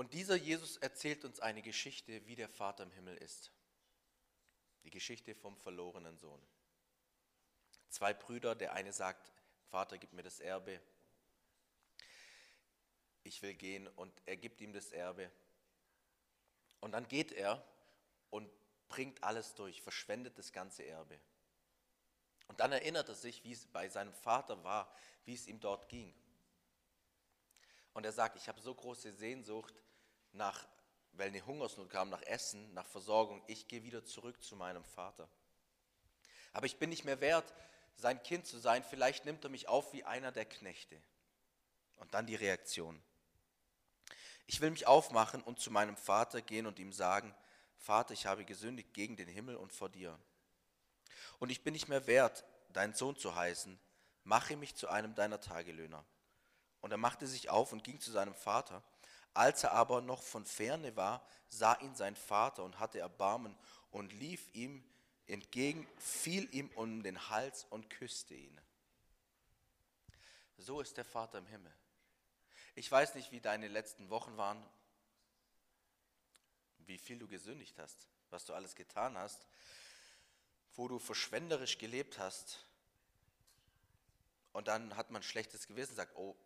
Und 0.00 0.14
dieser 0.14 0.34
Jesus 0.34 0.78
erzählt 0.78 1.26
uns 1.26 1.40
eine 1.40 1.60
Geschichte, 1.60 2.26
wie 2.26 2.34
der 2.34 2.48
Vater 2.48 2.84
im 2.84 2.90
Himmel 2.90 3.18
ist. 3.18 3.52
Die 4.82 4.88
Geschichte 4.88 5.34
vom 5.34 5.58
verlorenen 5.58 6.16
Sohn. 6.16 6.40
Zwei 7.90 8.14
Brüder, 8.14 8.54
der 8.54 8.72
eine 8.72 8.94
sagt, 8.94 9.30
Vater, 9.68 9.98
gib 9.98 10.14
mir 10.14 10.22
das 10.22 10.40
Erbe. 10.40 10.80
Ich 13.24 13.42
will 13.42 13.52
gehen 13.52 13.88
und 13.88 14.10
er 14.24 14.38
gibt 14.38 14.62
ihm 14.62 14.72
das 14.72 14.90
Erbe. 14.90 15.30
Und 16.80 16.92
dann 16.92 17.06
geht 17.06 17.32
er 17.32 17.62
und 18.30 18.50
bringt 18.88 19.22
alles 19.22 19.54
durch, 19.54 19.82
verschwendet 19.82 20.38
das 20.38 20.50
ganze 20.50 20.86
Erbe. 20.86 21.20
Und 22.48 22.60
dann 22.60 22.72
erinnert 22.72 23.10
er 23.10 23.16
sich, 23.16 23.44
wie 23.44 23.52
es 23.52 23.66
bei 23.66 23.86
seinem 23.90 24.14
Vater 24.14 24.64
war, 24.64 24.90
wie 25.26 25.34
es 25.34 25.46
ihm 25.46 25.60
dort 25.60 25.90
ging. 25.90 26.14
Und 27.92 28.06
er 28.06 28.12
sagt, 28.12 28.38
ich 28.38 28.48
habe 28.48 28.62
so 28.62 28.74
große 28.74 29.12
Sehnsucht 29.12 29.74
nach, 30.32 30.66
weil 31.12 31.28
eine 31.28 31.44
Hungersnot 31.44 31.90
kam, 31.90 32.10
nach 32.10 32.22
Essen, 32.22 32.72
nach 32.74 32.86
Versorgung. 32.86 33.42
Ich 33.46 33.68
gehe 33.68 33.82
wieder 33.82 34.04
zurück 34.04 34.42
zu 34.42 34.56
meinem 34.56 34.84
Vater. 34.84 35.28
Aber 36.52 36.66
ich 36.66 36.78
bin 36.78 36.90
nicht 36.90 37.04
mehr 37.04 37.20
wert, 37.20 37.52
sein 37.96 38.22
Kind 38.22 38.46
zu 38.46 38.58
sein. 38.58 38.82
Vielleicht 38.82 39.24
nimmt 39.24 39.44
er 39.44 39.50
mich 39.50 39.68
auf 39.68 39.92
wie 39.92 40.04
einer 40.04 40.32
der 40.32 40.44
Knechte. 40.44 41.00
Und 41.96 42.14
dann 42.14 42.26
die 42.26 42.34
Reaktion. 42.34 43.00
Ich 44.46 44.60
will 44.60 44.70
mich 44.70 44.86
aufmachen 44.86 45.42
und 45.42 45.60
zu 45.60 45.70
meinem 45.70 45.96
Vater 45.96 46.42
gehen 46.42 46.66
und 46.66 46.78
ihm 46.78 46.92
sagen, 46.92 47.34
Vater, 47.76 48.14
ich 48.14 48.26
habe 48.26 48.44
gesündigt 48.44 48.92
gegen 48.94 49.16
den 49.16 49.28
Himmel 49.28 49.56
und 49.56 49.72
vor 49.72 49.88
dir. 49.88 50.18
Und 51.38 51.50
ich 51.50 51.62
bin 51.62 51.72
nicht 51.72 51.88
mehr 51.88 52.06
wert, 52.06 52.44
dein 52.72 52.94
Sohn 52.94 53.16
zu 53.16 53.34
heißen. 53.34 53.78
Mache 54.24 54.56
mich 54.56 54.74
zu 54.74 54.88
einem 54.88 55.14
deiner 55.14 55.40
Tagelöhner. 55.40 56.04
Und 56.80 56.90
er 56.90 56.98
machte 56.98 57.26
sich 57.26 57.50
auf 57.50 57.72
und 57.72 57.84
ging 57.84 58.00
zu 58.00 58.10
seinem 58.10 58.34
Vater. 58.34 58.82
Als 59.34 59.64
er 59.64 59.72
aber 59.72 60.00
noch 60.00 60.22
von 60.22 60.44
ferne 60.44 60.96
war, 60.96 61.24
sah 61.48 61.74
ihn 61.80 61.94
sein 61.94 62.16
Vater 62.16 62.64
und 62.64 62.78
hatte 62.78 62.98
Erbarmen 62.98 63.56
und 63.90 64.12
lief 64.12 64.52
ihm 64.54 64.84
entgegen, 65.26 65.86
fiel 65.98 66.48
ihm 66.54 66.68
um 66.74 67.02
den 67.02 67.28
Hals 67.28 67.66
und 67.70 67.88
küsste 67.90 68.34
ihn. 68.34 68.60
So 70.58 70.80
ist 70.80 70.96
der 70.96 71.04
Vater 71.04 71.38
im 71.38 71.46
Himmel. 71.46 71.72
Ich 72.74 72.90
weiß 72.90 73.14
nicht, 73.14 73.32
wie 73.32 73.40
deine 73.40 73.68
letzten 73.68 74.10
Wochen 74.10 74.36
waren, 74.36 74.64
wie 76.78 76.98
viel 76.98 77.18
du 77.18 77.28
gesündigt 77.28 77.78
hast, 77.78 78.06
was 78.30 78.44
du 78.44 78.52
alles 78.52 78.74
getan 78.74 79.16
hast, 79.16 79.46
wo 80.74 80.88
du 80.88 80.98
verschwenderisch 80.98 81.78
gelebt 81.78 82.18
hast. 82.18 82.64
Und 84.52 84.68
dann 84.68 84.96
hat 84.96 85.10
man 85.10 85.22
schlechtes 85.22 85.66
Gewissen, 85.66 85.94
sagt, 85.94 86.16
oh, 86.16 86.36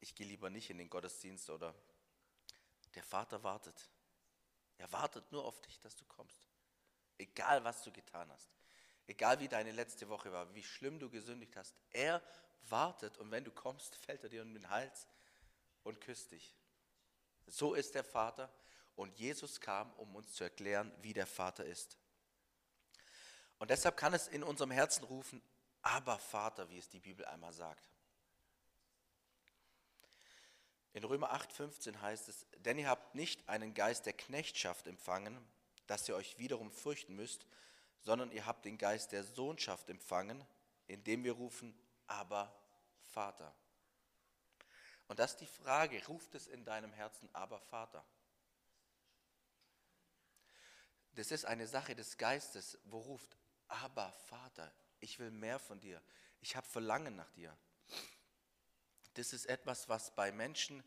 ich 0.00 0.14
gehe 0.14 0.26
lieber 0.26 0.50
nicht 0.50 0.70
in 0.70 0.78
den 0.78 0.90
Gottesdienst 0.90 1.50
oder 1.50 1.74
der 2.94 3.02
Vater 3.02 3.42
wartet. 3.42 3.90
Er 4.78 4.90
wartet 4.92 5.30
nur 5.32 5.44
auf 5.44 5.60
dich, 5.62 5.80
dass 5.80 5.96
du 5.96 6.04
kommst. 6.04 6.48
Egal, 7.18 7.64
was 7.64 7.82
du 7.82 7.92
getan 7.92 8.30
hast. 8.30 8.50
Egal, 9.06 9.40
wie 9.40 9.48
deine 9.48 9.72
letzte 9.72 10.08
Woche 10.08 10.32
war, 10.32 10.54
wie 10.54 10.62
schlimm 10.62 10.98
du 10.98 11.10
gesündigt 11.10 11.56
hast. 11.56 11.74
Er 11.90 12.22
wartet 12.68 13.16
und 13.18 13.30
wenn 13.30 13.44
du 13.44 13.50
kommst, 13.50 13.96
fällt 14.06 14.22
er 14.22 14.28
dir 14.28 14.42
um 14.42 14.52
den 14.52 14.68
Hals 14.68 15.06
und 15.82 16.00
küsst 16.00 16.30
dich. 16.32 16.54
So 17.46 17.74
ist 17.74 17.94
der 17.94 18.04
Vater 18.04 18.52
und 18.94 19.18
Jesus 19.18 19.60
kam, 19.60 19.92
um 19.94 20.14
uns 20.14 20.32
zu 20.34 20.44
erklären, 20.44 20.92
wie 21.00 21.12
der 21.12 21.26
Vater 21.26 21.64
ist. 21.64 21.96
Und 23.58 23.70
deshalb 23.70 23.96
kann 23.96 24.14
es 24.14 24.28
in 24.28 24.42
unserem 24.42 24.70
Herzen 24.70 25.04
rufen, 25.04 25.42
aber 25.82 26.18
Vater, 26.18 26.68
wie 26.70 26.78
es 26.78 26.88
die 26.88 27.00
Bibel 27.00 27.24
einmal 27.24 27.52
sagt. 27.52 27.88
In 30.92 31.04
Römer 31.04 31.32
8:15 31.32 32.00
heißt 32.00 32.28
es, 32.28 32.46
denn 32.58 32.78
ihr 32.78 32.88
habt 32.88 33.14
nicht 33.14 33.48
einen 33.48 33.74
Geist 33.74 34.06
der 34.06 34.14
Knechtschaft 34.14 34.86
empfangen, 34.86 35.38
dass 35.86 36.08
ihr 36.08 36.16
euch 36.16 36.38
wiederum 36.38 36.70
fürchten 36.70 37.14
müsst, 37.14 37.46
sondern 38.00 38.30
ihr 38.30 38.46
habt 38.46 38.64
den 38.64 38.78
Geist 38.78 39.12
der 39.12 39.24
Sohnschaft 39.24 39.90
empfangen, 39.90 40.44
indem 40.86 41.24
wir 41.24 41.32
rufen, 41.32 41.78
aber 42.06 42.54
Vater. 43.04 43.54
Und 45.08 45.18
das 45.18 45.32
ist 45.32 45.40
die 45.40 45.46
Frage, 45.46 46.04
ruft 46.06 46.34
es 46.34 46.46
in 46.46 46.64
deinem 46.64 46.92
Herzen, 46.92 47.28
aber 47.32 47.60
Vater? 47.60 48.04
Das 51.12 51.30
ist 51.30 51.46
eine 51.46 51.66
Sache 51.66 51.94
des 51.94 52.16
Geistes, 52.16 52.78
wo 52.84 52.98
ruft, 52.98 53.36
aber 53.66 54.12
Vater, 54.12 54.72
ich 55.00 55.18
will 55.18 55.30
mehr 55.30 55.58
von 55.58 55.80
dir, 55.80 56.00
ich 56.40 56.54
habe 56.54 56.66
Verlangen 56.66 57.16
nach 57.16 57.30
dir. 57.32 57.56
Das 59.18 59.32
ist 59.32 59.46
etwas, 59.46 59.88
was 59.88 60.14
bei 60.14 60.30
Menschen, 60.30 60.80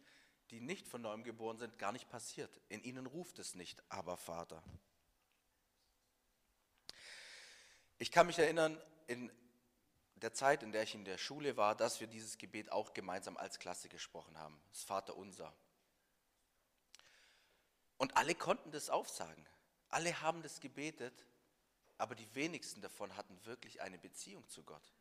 die 0.52 0.62
nicht 0.62 0.88
von 0.88 1.02
neuem 1.02 1.26
geboren 1.26 1.58
sind, 1.58 1.78
gar 1.78 1.92
nicht 1.92 2.10
passiert. 2.10 2.62
In 2.70 2.82
ihnen 2.82 3.06
ruft 3.06 3.40
es 3.40 3.56
nicht, 3.56 3.84
aber 3.90 4.16
Vater. 4.16 4.64
Ich 7.98 8.10
kann 8.10 8.28
mich 8.28 8.40
erinnern, 8.40 8.82
in 9.08 9.30
der 10.16 10.34
Zeit, 10.34 10.64
in 10.64 10.72
der 10.72 10.84
ich 10.84 10.96
in 10.96 11.04
der 11.04 11.18
Schule 11.18 11.58
war, 11.58 11.76
dass 11.76 12.00
wir 12.00 12.08
dieses 12.08 12.38
Gebet 12.38 12.72
auch 12.72 12.94
gemeinsam 12.94 13.36
als 13.36 13.60
Klasse 13.60 13.90
gesprochen 13.90 14.38
haben, 14.38 14.62
das 14.70 14.84
Vater 14.84 15.18
unser. 15.18 15.54
Und 17.98 18.16
alle 18.16 18.34
konnten 18.34 18.72
das 18.72 18.90
aufsagen. 18.90 19.46
Alle 19.90 20.22
haben 20.22 20.42
das 20.42 20.62
gebetet, 20.62 21.26
aber 21.98 22.16
die 22.16 22.34
wenigsten 22.34 22.80
davon 22.80 23.18
hatten 23.18 23.46
wirklich 23.46 23.82
eine 23.82 24.00
Beziehung 24.00 24.48
zu 24.48 24.64
Gott 24.64 24.94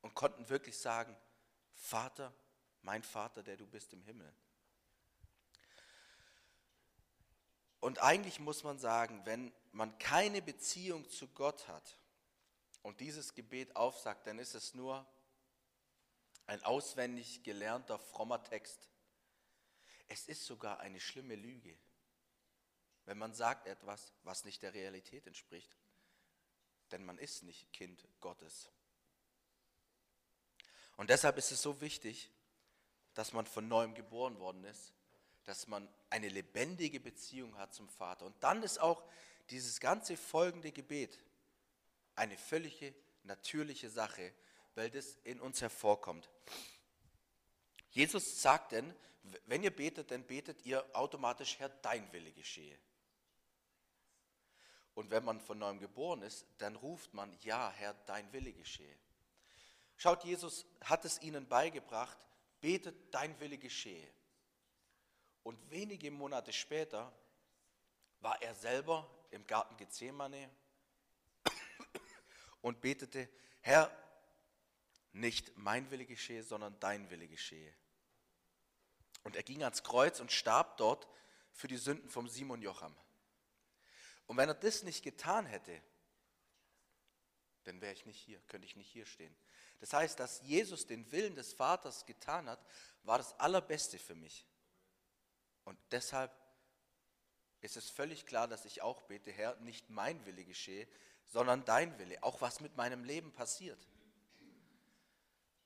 und 0.00 0.14
konnten 0.14 0.48
wirklich 0.48 0.78
sagen, 0.78 1.14
Vater, 1.74 2.32
mein 2.82 3.02
Vater, 3.02 3.42
der 3.42 3.56
du 3.56 3.66
bist 3.66 3.92
im 3.92 4.02
Himmel. 4.02 4.32
Und 7.80 8.00
eigentlich 8.00 8.38
muss 8.38 8.62
man 8.62 8.78
sagen, 8.78 9.20
wenn 9.24 9.52
man 9.72 9.98
keine 9.98 10.40
Beziehung 10.40 11.08
zu 11.10 11.28
Gott 11.28 11.66
hat, 11.68 11.98
und 12.82 13.00
dieses 13.00 13.34
Gebet 13.34 13.74
aufsagt, 13.76 14.26
dann 14.26 14.38
ist 14.38 14.54
es 14.54 14.74
nur 14.74 15.06
ein 16.46 16.62
auswendig 16.64 17.42
gelernter 17.44 17.98
frommer 17.98 18.42
Text. 18.42 18.90
Es 20.08 20.26
ist 20.26 20.44
sogar 20.44 20.80
eine 20.80 21.00
schlimme 21.00 21.36
Lüge, 21.36 21.78
wenn 23.04 23.18
man 23.18 23.34
sagt 23.34 23.66
etwas, 23.66 24.12
was 24.24 24.44
nicht 24.44 24.62
der 24.62 24.74
Realität 24.74 25.26
entspricht. 25.26 25.76
Denn 26.90 27.04
man 27.04 27.18
ist 27.18 27.42
nicht 27.44 27.72
Kind 27.72 28.06
Gottes. 28.20 28.68
Und 31.02 31.10
deshalb 31.10 31.36
ist 31.36 31.50
es 31.50 31.60
so 31.60 31.80
wichtig, 31.80 32.30
dass 33.14 33.32
man 33.32 33.44
von 33.44 33.66
neuem 33.66 33.92
geboren 33.92 34.38
worden 34.38 34.62
ist, 34.62 34.92
dass 35.42 35.66
man 35.66 35.88
eine 36.10 36.28
lebendige 36.28 37.00
Beziehung 37.00 37.58
hat 37.58 37.74
zum 37.74 37.88
Vater. 37.88 38.24
Und 38.24 38.40
dann 38.44 38.62
ist 38.62 38.80
auch 38.80 39.02
dieses 39.50 39.80
ganze 39.80 40.16
folgende 40.16 40.70
Gebet 40.70 41.18
eine 42.14 42.38
völlige 42.38 42.94
natürliche 43.24 43.90
Sache, 43.90 44.32
weil 44.76 44.92
das 44.92 45.16
in 45.24 45.40
uns 45.40 45.60
hervorkommt. 45.60 46.30
Jesus 47.90 48.40
sagt 48.40 48.70
denn, 48.70 48.94
wenn 49.46 49.64
ihr 49.64 49.74
betet, 49.74 50.12
dann 50.12 50.22
betet 50.22 50.64
ihr 50.64 50.88
automatisch, 50.94 51.58
Herr, 51.58 51.68
dein 51.68 52.12
Wille 52.12 52.30
geschehe. 52.30 52.78
Und 54.94 55.10
wenn 55.10 55.24
man 55.24 55.40
von 55.40 55.58
neuem 55.58 55.80
geboren 55.80 56.22
ist, 56.22 56.46
dann 56.58 56.76
ruft 56.76 57.12
man, 57.12 57.36
ja, 57.40 57.72
Herr, 57.72 57.94
dein 58.06 58.32
Wille 58.32 58.52
geschehe. 58.52 58.96
Schaut, 59.96 60.24
Jesus 60.24 60.66
hat 60.82 61.04
es 61.04 61.20
ihnen 61.22 61.48
beigebracht, 61.48 62.18
betet, 62.60 62.96
dein 63.14 63.38
Wille 63.40 63.58
geschehe. 63.58 64.08
Und 65.42 65.70
wenige 65.70 66.10
Monate 66.10 66.52
später 66.52 67.12
war 68.20 68.40
er 68.42 68.54
selber 68.54 69.08
im 69.30 69.46
Garten 69.46 69.76
Gethsemane 69.76 70.50
und 72.62 72.80
betete, 72.80 73.28
Herr, 73.60 73.90
nicht 75.12 75.56
mein 75.56 75.90
Wille 75.90 76.06
geschehe, 76.06 76.42
sondern 76.42 76.78
dein 76.80 77.10
Wille 77.10 77.28
geschehe. 77.28 77.74
Und 79.24 79.36
er 79.36 79.42
ging 79.42 79.62
ans 79.62 79.82
Kreuz 79.82 80.20
und 80.20 80.32
starb 80.32 80.76
dort 80.78 81.08
für 81.52 81.68
die 81.68 81.76
Sünden 81.76 82.08
vom 82.08 82.28
Simon 82.28 82.62
Jocham. 82.62 82.96
Und 84.26 84.36
wenn 84.36 84.48
er 84.48 84.54
das 84.54 84.82
nicht 84.82 85.02
getan 85.02 85.46
hätte, 85.46 85.82
dann 87.64 87.80
wäre 87.80 87.92
ich 87.92 88.06
nicht 88.06 88.18
hier, 88.18 88.40
könnte 88.48 88.66
ich 88.66 88.76
nicht 88.76 88.90
hier 88.90 89.06
stehen. 89.06 89.34
Das 89.82 89.92
heißt, 89.92 90.20
dass 90.20 90.40
Jesus 90.42 90.86
den 90.86 91.10
Willen 91.10 91.34
des 91.34 91.54
Vaters 91.54 92.06
getan 92.06 92.48
hat, 92.48 92.64
war 93.02 93.18
das 93.18 93.36
Allerbeste 93.40 93.98
für 93.98 94.14
mich. 94.14 94.46
Und 95.64 95.76
deshalb 95.90 96.30
ist 97.62 97.76
es 97.76 97.90
völlig 97.90 98.24
klar, 98.24 98.46
dass 98.46 98.64
ich 98.64 98.80
auch 98.80 99.02
bete, 99.02 99.32
Herr, 99.32 99.56
nicht 99.56 99.90
mein 99.90 100.24
Wille 100.24 100.44
geschehe, 100.44 100.86
sondern 101.26 101.64
dein 101.64 101.98
Wille, 101.98 102.22
auch 102.22 102.40
was 102.40 102.60
mit 102.60 102.76
meinem 102.76 103.02
Leben 103.02 103.32
passiert. 103.32 103.88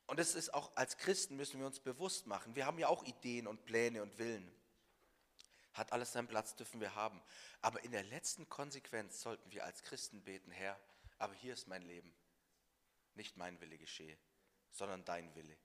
Und 0.06 0.18
es 0.18 0.35
ist 0.35 0.54
auch 0.54 0.75
als 0.76 0.96
Christen 0.96 1.37
müssen 1.37 1.61
wir 1.61 1.66
uns 1.66 1.80
bewusst 1.80 2.26
machen. 2.26 2.56
Wir 2.56 2.64
haben 2.64 2.78
ja 2.78 2.88
auch 2.88 3.04
Ideen 3.04 3.46
und 3.46 3.66
Pläne 3.66 4.02
und 4.02 4.16
Willen. 4.16 4.50
Hat 5.75 5.92
alles 5.92 6.12
seinen 6.12 6.28
Platz, 6.28 6.56
dürfen 6.56 6.80
wir 6.80 6.94
haben. 6.94 7.20
Aber 7.61 7.85
in 7.85 7.90
der 7.90 8.04
letzten 8.04 8.49
Konsequenz 8.49 9.20
sollten 9.20 9.52
wir 9.52 9.64
als 9.66 9.82
Christen 9.82 10.23
beten, 10.23 10.52
Herr, 10.52 10.80
aber 11.18 11.35
hier 11.35 11.52
ist 11.52 11.68
mein 11.68 11.82
Leben. 11.82 12.14
Nicht 13.16 13.37
mein 13.37 13.61
Wille 13.61 13.78
geschehe, 13.78 14.16
sondern 14.70 15.04
dein 15.04 15.35
Wille. 15.35 15.56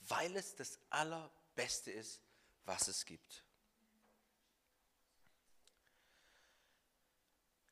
Weil 0.00 0.36
es 0.36 0.54
das 0.54 0.78
Allerbeste 0.90 1.90
ist, 1.90 2.20
was 2.64 2.88
es 2.88 3.04
gibt. 3.04 3.44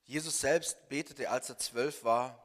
Jesus 0.05 0.41
selbst 0.41 0.89
betete, 0.89 1.31
als 1.31 1.49
er 1.49 1.59
zwölf 1.59 2.05
war, 2.05 2.43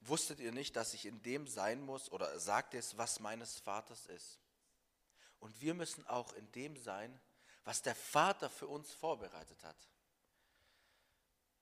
wusstet 0.00 0.40
ihr 0.40 0.52
nicht, 0.52 0.76
dass 0.76 0.94
ich 0.94 1.06
in 1.06 1.22
dem 1.22 1.46
sein 1.46 1.80
muss 1.80 2.10
oder 2.10 2.38
sagt 2.38 2.74
es, 2.74 2.96
was 2.96 3.20
meines 3.20 3.58
Vaters 3.60 4.06
ist. 4.06 4.38
Und 5.38 5.60
wir 5.60 5.74
müssen 5.74 6.06
auch 6.06 6.32
in 6.32 6.50
dem 6.52 6.76
sein, 6.76 7.20
was 7.64 7.82
der 7.82 7.94
Vater 7.94 8.50
für 8.50 8.66
uns 8.66 8.92
vorbereitet 8.92 9.62
hat. 9.62 9.76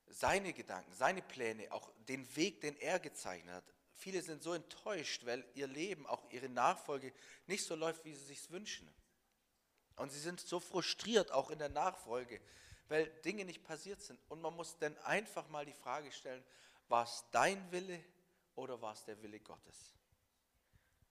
Seine 0.07 0.53
Gedanken, 0.53 0.91
seine 0.93 1.21
Pläne, 1.21 1.71
auch 1.71 1.91
den 2.07 2.35
Weg, 2.35 2.61
den 2.61 2.75
er 2.77 2.99
gezeichnet 2.99 3.55
hat. 3.55 3.73
Viele 3.99 4.21
sind 4.21 4.41
so 4.41 4.53
enttäuscht, 4.53 5.25
weil 5.25 5.45
ihr 5.55 5.67
Leben, 5.67 6.07
auch 6.07 6.23
ihre 6.31 6.47
Nachfolge 6.47 7.13
nicht 7.47 7.65
so 7.65 7.75
läuft, 7.75 8.05
wie 8.05 8.13
sie 8.13 8.23
sich 8.23 8.49
wünschen. 8.49 8.89
Und 9.97 10.09
sie 10.09 10.19
sind 10.19 10.39
so 10.39 10.61
frustriert, 10.61 11.31
auch 11.31 11.49
in 11.49 11.59
der 11.59 11.67
Nachfolge, 11.67 12.39
weil 12.87 13.07
Dinge 13.25 13.43
nicht 13.43 13.61
passiert 13.61 14.01
sind. 14.01 14.17
Und 14.29 14.41
man 14.41 14.55
muss 14.55 14.77
dann 14.77 14.97
einfach 14.99 15.49
mal 15.49 15.65
die 15.65 15.73
Frage 15.73 16.13
stellen, 16.13 16.41
war 16.87 17.03
es 17.03 17.25
dein 17.31 17.71
Wille 17.73 18.01
oder 18.55 18.81
war 18.81 18.93
es 18.93 19.03
der 19.03 19.21
Wille 19.21 19.41
Gottes? 19.41 19.93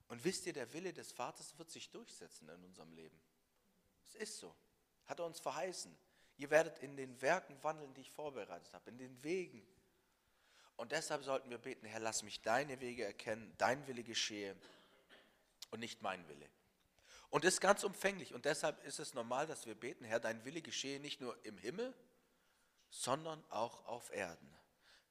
Und 0.07 0.23
wisst 0.23 0.47
ihr, 0.47 0.53
der 0.53 0.73
Wille 0.73 0.91
des 0.91 1.11
Vaters 1.11 1.55
wird 1.59 1.69
sich 1.69 1.91
durchsetzen 1.91 2.49
in 2.49 2.63
unserem 2.63 2.91
Leben. 2.93 3.21
Es 4.07 4.15
ist 4.15 4.39
so. 4.39 4.55
Hat 5.05 5.19
er 5.19 5.25
uns 5.25 5.39
verheißen. 5.39 5.95
Ihr 6.37 6.49
werdet 6.49 6.79
in 6.79 6.97
den 6.97 7.21
Werken 7.21 7.61
wandeln, 7.61 7.93
die 7.93 8.01
ich 8.01 8.11
vorbereitet 8.11 8.73
habe, 8.73 8.89
in 8.89 8.97
den 8.97 9.21
Wegen. 9.21 9.63
Und 10.79 10.93
deshalb 10.93 11.25
sollten 11.25 11.49
wir 11.49 11.57
beten, 11.57 11.85
Herr, 11.85 11.99
lass 11.99 12.23
mich 12.23 12.41
deine 12.41 12.79
Wege 12.79 13.03
erkennen, 13.03 13.53
dein 13.57 13.85
Wille 13.87 14.01
geschehe 14.01 14.55
und 15.71 15.81
nicht 15.81 16.01
mein 16.01 16.25
Wille. 16.29 16.49
Und 17.29 17.43
das 17.43 17.55
ist 17.55 17.59
ganz 17.59 17.83
umfänglich. 17.83 18.33
Und 18.33 18.45
deshalb 18.45 18.81
ist 18.85 18.97
es 18.97 19.13
normal, 19.13 19.45
dass 19.45 19.65
wir 19.65 19.75
beten, 19.75 20.05
Herr, 20.05 20.21
dein 20.21 20.45
Wille 20.45 20.61
geschehe 20.61 21.01
nicht 21.01 21.19
nur 21.19 21.37
im 21.43 21.57
Himmel, 21.57 21.93
sondern 22.91 23.43
auch 23.49 23.87
auf 23.87 24.09
Erden. 24.13 24.49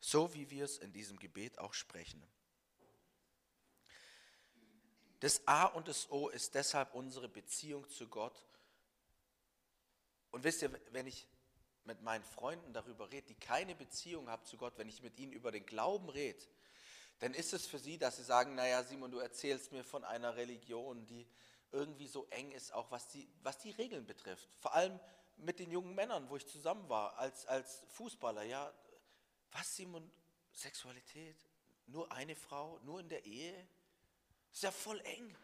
So 0.00 0.33
wie 0.33 0.48
wir 0.48 0.64
es 0.64 0.78
in 0.78 0.94
diesem 0.94 1.18
Gebet 1.18 1.59
auch 1.59 1.74
sprechen. 1.74 2.26
Das 5.20 5.46
A 5.46 5.66
und 5.66 5.87
das 5.87 6.11
O 6.11 6.31
ist 6.31 6.54
deshalb 6.54 6.94
unsere 6.94 7.28
Beziehung 7.28 7.87
zu 7.90 8.09
Gott. 8.09 8.42
Und 10.31 10.44
wisst 10.44 10.62
ihr, 10.62 10.81
wenn 10.92 11.07
ich 11.07 11.28
mit 11.88 12.03
meinen 12.03 12.22
Freunden 12.22 12.72
darüber 12.72 13.11
rede, 13.11 13.27
die 13.27 13.35
keine 13.35 13.74
Beziehung 13.74 14.29
haben 14.29 14.44
zu 14.44 14.57
Gott, 14.57 14.74
wenn 14.77 14.88
ich 14.88 15.03
mit 15.03 15.18
ihnen 15.18 15.33
über 15.33 15.51
den 15.51 15.66
Glauben 15.66 16.09
rede, 16.09 16.44
dann 17.18 17.35
ist 17.35 17.53
es 17.53 17.66
für 17.66 17.79
sie, 17.79 17.98
dass 17.98 18.16
sie 18.16 18.22
sagen, 18.22 18.55
naja 18.55 18.85
Simon, 18.85 19.11
du 19.11 19.18
erzählst 19.18 19.72
mir 19.72 19.83
von 19.83 20.05
einer 20.05 20.37
Religion, 20.37 21.05
die 21.07 21.27
irgendwie 21.72 22.07
so 22.07 22.27
eng 22.31 22.53
ist, 22.53 22.72
auch 22.72 22.90
was 22.90 23.09
die, 23.09 23.29
was 23.42 23.59
die 23.59 23.72
Regeln 23.72 24.07
betrifft. 24.07 24.55
Vor 24.61 24.74
allem 24.74 25.01
mit 25.38 25.59
den 25.59 25.70
jungen 25.70 25.94
Männern, 25.94 26.29
wo 26.31 26.37
ich 26.37 26.46
zusammen 26.46 26.88
war, 26.88 27.18
als, 27.18 27.46
als 27.46 27.83
Fußballer. 27.88 28.44
Ja, 28.44 28.72
was, 29.51 29.74
Simon, 29.74 30.09
Sexualität? 30.53 31.37
Nur 31.87 32.12
eine 32.12 32.37
Frau, 32.37 32.79
nur 32.85 33.01
in 33.01 33.09
der 33.09 33.24
Ehe? 33.24 33.68
ist 34.53 34.62
ja 34.62 34.70
voll 34.70 35.01
eng. 35.03 35.37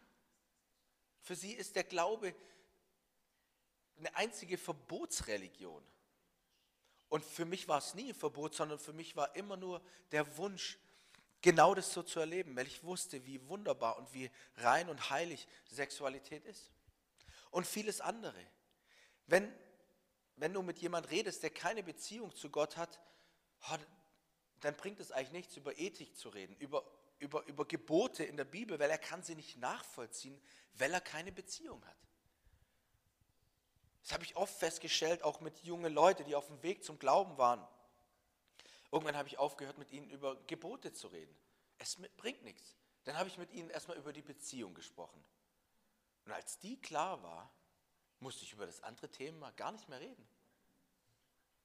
Für 1.21 1.35
sie 1.35 1.53
ist 1.53 1.75
der 1.75 1.85
Glaube 1.85 2.35
eine 3.97 4.15
einzige 4.15 4.57
Verbotsreligion. 4.57 5.83
Und 7.15 7.23
für 7.23 7.45
mich 7.45 7.69
war 7.69 7.77
es 7.77 7.93
nie 7.93 8.09
ein 8.09 8.13
Verbot, 8.13 8.55
sondern 8.55 8.77
für 8.77 8.91
mich 8.91 9.15
war 9.15 9.33
immer 9.37 9.55
nur 9.55 9.81
der 10.11 10.35
Wunsch, 10.35 10.77
genau 11.41 11.73
das 11.73 11.93
so 11.93 12.03
zu 12.03 12.19
erleben, 12.19 12.57
weil 12.57 12.67
ich 12.67 12.83
wusste, 12.83 13.25
wie 13.25 13.39
wunderbar 13.47 13.97
und 13.97 14.13
wie 14.13 14.29
rein 14.57 14.89
und 14.89 15.09
heilig 15.09 15.47
Sexualität 15.63 16.43
ist. 16.43 16.71
Und 17.51 17.65
vieles 17.65 18.01
andere. 18.01 18.45
Wenn, 19.27 19.49
wenn 20.35 20.53
du 20.53 20.61
mit 20.61 20.79
jemand 20.79 21.09
redest, 21.09 21.41
der 21.41 21.51
keine 21.51 21.83
Beziehung 21.83 22.35
zu 22.35 22.49
Gott 22.49 22.75
hat, 22.75 22.99
dann 24.59 24.75
bringt 24.75 24.99
es 24.99 25.13
eigentlich 25.13 25.31
nichts, 25.31 25.55
über 25.55 25.79
Ethik 25.79 26.17
zu 26.17 26.27
reden, 26.27 26.57
über, 26.57 26.83
über, 27.19 27.45
über 27.45 27.63
Gebote 27.63 28.25
in 28.25 28.35
der 28.35 28.43
Bibel, 28.43 28.77
weil 28.77 28.91
er 28.91 28.97
kann 28.97 29.23
sie 29.23 29.35
nicht 29.35 29.55
nachvollziehen, 29.55 30.37
weil 30.73 30.91
er 30.91 30.99
keine 30.99 31.31
Beziehung 31.31 31.81
hat. 31.85 32.04
Das 34.05 34.13
habe 34.13 34.23
ich 34.23 34.35
oft 34.35 34.53
festgestellt, 34.53 35.23
auch 35.23 35.39
mit 35.39 35.63
jungen 35.63 35.91
Leuten, 35.91 36.25
die 36.25 36.35
auf 36.35 36.45
dem 36.45 36.61
Weg 36.61 36.83
zum 36.83 36.99
Glauben 36.99 37.39
waren. 37.39 37.67
Irgendwann 38.91 39.17
habe 39.17 39.27
ich 39.27 39.39
aufgehört, 39.39 39.79
mit 39.79 39.89
ihnen 39.91 40.11
über 40.11 40.35
Gebote 40.45 40.93
zu 40.93 41.07
reden. 41.07 41.35
Es 41.79 41.97
bringt 42.15 42.43
nichts. 42.43 42.75
Dann 43.05 43.17
habe 43.17 43.29
ich 43.29 43.39
mit 43.39 43.51
ihnen 43.51 43.71
erstmal 43.71 43.97
über 43.97 44.13
die 44.13 44.21
Beziehung 44.21 44.75
gesprochen. 44.75 45.25
Und 46.23 46.33
als 46.33 46.59
die 46.59 46.79
klar 46.79 47.23
war, 47.23 47.51
musste 48.19 48.43
ich 48.43 48.53
über 48.53 48.67
das 48.67 48.83
andere 48.83 49.09
Thema 49.09 49.51
gar 49.53 49.71
nicht 49.71 49.89
mehr 49.89 49.99
reden. 49.99 50.27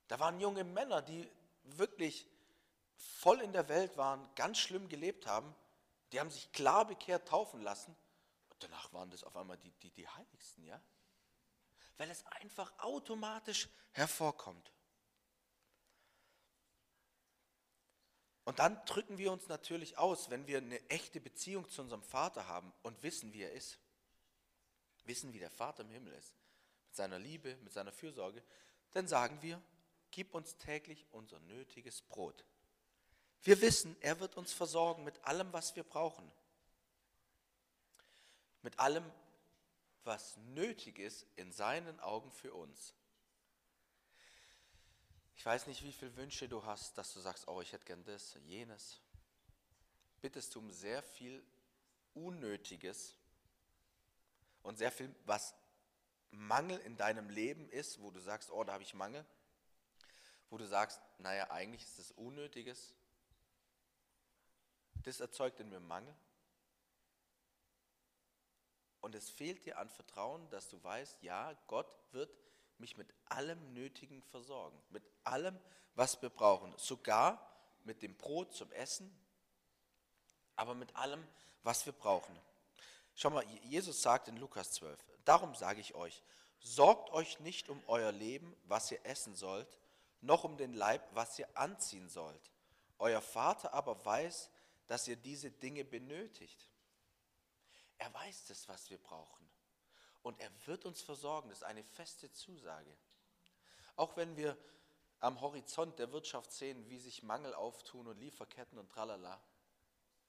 Da 0.09 0.19
waren 0.19 0.41
junge 0.41 0.65
Männer, 0.65 1.03
die 1.03 1.31
wirklich 1.65 2.27
voll 2.97 3.43
in 3.43 3.53
der 3.53 3.69
Welt 3.69 3.99
waren, 3.99 4.27
ganz 4.35 4.57
schlimm 4.57 4.89
gelebt 4.89 5.27
haben. 5.27 5.55
Die 6.13 6.21
haben 6.21 6.31
sich 6.31 6.51
klar 6.53 6.87
bekehrt 6.87 7.29
taufen 7.29 7.61
lassen. 7.61 7.95
Und 8.49 8.63
danach 8.63 8.95
waren 8.95 9.11
das 9.11 9.25
auf 9.25 9.37
einmal 9.37 9.59
die, 9.59 9.73
die, 9.83 9.91
die 9.91 10.09
Heiligsten, 10.09 10.65
ja? 10.65 10.81
Weil 12.01 12.11
es 12.11 12.25
einfach 12.29 12.73
automatisch 12.79 13.69
hervorkommt. 13.93 14.73
Und 18.45 18.59
dann 18.59 18.83
drücken 18.87 19.19
wir 19.19 19.31
uns 19.31 19.49
natürlich 19.49 19.99
aus, 19.99 20.31
wenn 20.31 20.47
wir 20.47 20.57
eine 20.57 20.81
echte 20.89 21.21
Beziehung 21.21 21.69
zu 21.69 21.83
unserem 21.83 22.03
Vater 22.03 22.49
haben 22.49 22.73
und 22.83 23.03
wissen, 23.03 23.35
wie 23.35 23.43
er 23.43 23.53
ist. 23.53 23.79
Wissen, 25.05 25.35
wie 25.35 25.41
der 25.41 25.51
Vater 25.51 25.83
im 25.83 25.91
Himmel 25.91 26.15
ist. 26.15 26.35
Mit 26.87 26.97
seiner 26.97 27.19
Liebe, 27.19 27.55
mit 27.57 27.75
seiner 27.75 27.93
Fürsorge. 27.93 28.43
Dann 28.93 29.07
sagen 29.07 29.43
wir, 29.43 29.61
gib 30.11 30.35
uns 30.35 30.57
täglich 30.57 31.07
unser 31.11 31.39
nötiges 31.41 32.01
Brot. 32.01 32.47
Wir 33.43 33.61
wissen, 33.61 33.95
er 34.01 34.19
wird 34.21 34.39
uns 34.39 34.55
versorgen 34.55 35.05
mit 35.05 35.23
allem, 35.27 35.53
was 35.53 35.77
wir 35.77 35.85
brauchen. 35.85 36.33
Mit 38.63 38.79
allem, 38.79 39.05
was 40.05 40.37
nötig 40.39 40.99
ist 40.99 41.27
in 41.37 41.53
seinen 41.53 42.01
Augen 42.01 42.31
für 42.31 42.55
uns. 42.55 42.95
Ich 45.37 45.47
weiß 45.47 45.67
nicht, 45.67 45.83
wie 45.83 45.93
viele 45.93 46.15
Wünsche 46.17 46.49
du 46.49 46.65
hast, 46.65 46.99
dass 46.99 47.15
du 47.15 47.21
sagst, 47.21 47.49
oh, 47.49 47.61
ich 47.61 47.73
hätte 47.73 47.87
gern 47.87 48.05
das, 48.05 48.37
jenes. 48.45 49.01
Bittest 50.21 50.55
du 50.55 50.59
um 50.59 50.71
sehr 50.71 51.03
viel 51.03 51.43
Unnötiges 52.13 53.15
und 54.63 54.77
sehr 54.77 54.93
viel, 54.93 55.15
was 55.25 55.55
Mangel 56.31 56.79
in 56.81 56.97
deinem 56.97 57.31
Leben 57.31 57.69
ist, 57.71 58.01
wo 58.01 58.11
du 58.11 58.21
sagst, 58.21 58.51
oh, 58.51 58.63
da 58.65 58.75
habe 58.75 58.83
ich 58.83 58.95
Mangel, 58.95 59.25
wo 60.51 60.59
du 60.59 60.67
sagst, 60.67 61.01
naja, 61.19 61.51
eigentlich 61.51 61.85
ist 61.85 61.99
es 61.99 62.11
Unnötiges. 62.13 62.95
Das 65.05 65.21
erzeugt 65.21 65.61
in 65.61 65.71
mir 65.71 65.81
Mangel. 65.81 66.15
Und 69.01 69.15
es 69.15 69.31
fehlt 69.31 69.65
dir 69.65 69.79
an 69.79 69.89
Vertrauen, 69.89 70.49
dass 70.51 70.69
du 70.69 70.83
weißt, 70.83 71.23
ja, 71.23 71.55
Gott 71.67 71.87
wird 72.13 72.31
mich 72.79 72.97
mit 72.97 73.13
allem 73.27 73.73
Nötigen 73.73 74.23
versorgen, 74.23 74.79
mit 74.91 75.03
allem, 75.25 75.59
was 75.95 76.21
wir 76.23 76.31
brauchen, 76.31 76.73
sogar 76.77 77.47
mit 77.85 78.03
dem 78.03 78.17
Brot 78.17 78.55
zum 78.55 78.71
Essen, 78.73 79.11
aber 80.57 80.75
mit 80.75 80.95
allem, 80.97 81.27
was 81.63 81.87
wir 81.87 81.93
brauchen. 81.93 82.39
Schau 83.15 83.31
mal, 83.31 83.45
Jesus 83.65 84.03
sagt 84.03 84.29
in 84.29 84.37
Lukas 84.37 84.73
12, 84.73 84.99
darum 85.25 85.55
sage 85.55 85.81
ich 85.81 85.95
euch, 85.95 86.23
sorgt 86.59 87.11
euch 87.11 87.41
nicht 87.41 87.69
um 87.69 87.83
euer 87.87 88.13
Leben, 88.13 88.55
was 88.65 88.91
ihr 88.91 89.05
essen 89.05 89.35
sollt, 89.35 89.79
noch 90.21 90.45
um 90.45 90.57
den 90.57 90.75
Leib, 90.75 91.03
was 91.13 91.39
ihr 91.39 91.49
anziehen 91.57 92.09
sollt. 92.09 92.51
Euer 92.99 93.23
Vater 93.23 93.73
aber 93.73 94.05
weiß, 94.05 94.51
dass 94.87 95.09
ihr 95.09 95.17
diese 95.17 95.51
Dinge 95.51 95.85
benötigt. 95.85 96.69
Er 98.01 98.13
weiß 98.15 98.47
das, 98.47 98.67
was 98.67 98.89
wir 98.91 98.99
brauchen. 98.99 99.47
Und 100.23 100.41
er 100.41 100.51
wird 100.67 100.87
uns 100.87 101.03
versorgen. 101.03 101.51
Das 101.51 101.59
ist 101.59 101.65
eine 101.65 101.85
feste 101.85 102.33
Zusage. 102.33 102.97
Auch 103.95 104.17
wenn 104.17 104.37
wir 104.37 104.57
am 105.21 105.41
Horizont 105.43 105.99
der 105.99 106.11
Wirtschaft 106.11 106.51
sehen, 106.51 106.89
wie 106.89 106.99
sich 106.99 107.23
Mangel 107.23 107.55
auftun 107.55 108.07
und 108.07 108.19
Lieferketten 108.19 108.79
und 108.79 108.89
tralala. 108.91 109.39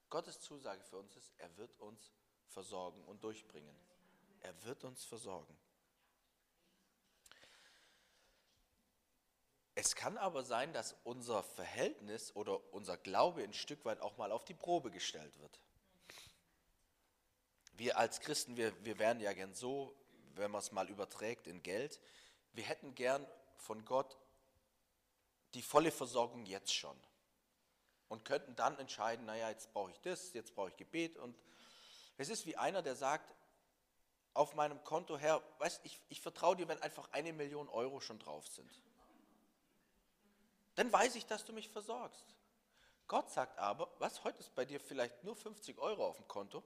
Gottes 0.09 0.41
Zusage 0.41 0.83
für 0.83 0.97
uns 0.97 1.15
ist, 1.15 1.33
er 1.37 1.55
wird 1.55 1.79
uns 1.79 2.11
versorgen 2.49 3.01
und 3.05 3.23
durchbringen. 3.23 3.75
Er 4.41 4.63
wird 4.63 4.83
uns 4.83 5.05
versorgen. 5.05 5.57
Es 9.75 9.95
kann 9.95 10.17
aber 10.17 10.43
sein, 10.43 10.73
dass 10.73 10.97
unser 11.05 11.41
Verhältnis 11.41 12.35
oder 12.35 12.73
unser 12.73 12.97
Glaube 12.97 13.43
ein 13.43 13.53
Stück 13.53 13.85
weit 13.85 14.01
auch 14.01 14.17
mal 14.17 14.33
auf 14.33 14.43
die 14.43 14.53
Probe 14.53 14.91
gestellt 14.91 15.39
wird. 15.39 15.61
Wir 17.81 17.97
als 17.97 18.19
Christen, 18.19 18.57
wir, 18.57 18.85
wir 18.85 18.99
wären 18.99 19.19
ja 19.19 19.33
gern 19.33 19.55
so, 19.55 19.95
wenn 20.35 20.51
man 20.51 20.59
es 20.59 20.71
mal 20.71 20.87
überträgt 20.87 21.47
in 21.47 21.63
Geld, 21.63 21.99
wir 22.53 22.63
hätten 22.63 22.93
gern 22.93 23.25
von 23.55 23.83
Gott 23.85 24.19
die 25.55 25.63
volle 25.63 25.91
Versorgung 25.91 26.45
jetzt 26.45 26.75
schon 26.75 26.95
und 28.07 28.23
könnten 28.23 28.55
dann 28.55 28.77
entscheiden, 28.77 29.25
naja, 29.25 29.49
jetzt 29.49 29.73
brauche 29.73 29.89
ich 29.89 29.99
das, 30.01 30.31
jetzt 30.33 30.53
brauche 30.53 30.69
ich 30.69 30.77
Gebet 30.77 31.17
und 31.17 31.35
es 32.17 32.29
ist 32.29 32.45
wie 32.45 32.55
einer, 32.55 32.83
der 32.83 32.95
sagt, 32.95 33.33
auf 34.35 34.53
meinem 34.53 34.83
Konto, 34.83 35.17
Herr, 35.17 35.41
weißt, 35.57 35.81
ich, 35.83 35.99
ich 36.09 36.21
vertraue 36.21 36.57
dir, 36.57 36.67
wenn 36.67 36.79
einfach 36.83 37.11
eine 37.13 37.33
Million 37.33 37.67
Euro 37.67 37.99
schon 37.99 38.19
drauf 38.19 38.47
sind. 38.47 38.71
Dann 40.75 40.93
weiß 40.93 41.15
ich, 41.15 41.25
dass 41.25 41.45
du 41.45 41.51
mich 41.51 41.67
versorgst. 41.67 42.35
Gott 43.07 43.31
sagt 43.31 43.57
aber, 43.57 43.91
was, 43.97 44.23
heute 44.23 44.37
ist 44.37 44.53
bei 44.53 44.65
dir 44.65 44.79
vielleicht 44.79 45.23
nur 45.23 45.35
50 45.35 45.79
Euro 45.79 46.05
auf 46.05 46.17
dem 46.17 46.27
Konto, 46.27 46.63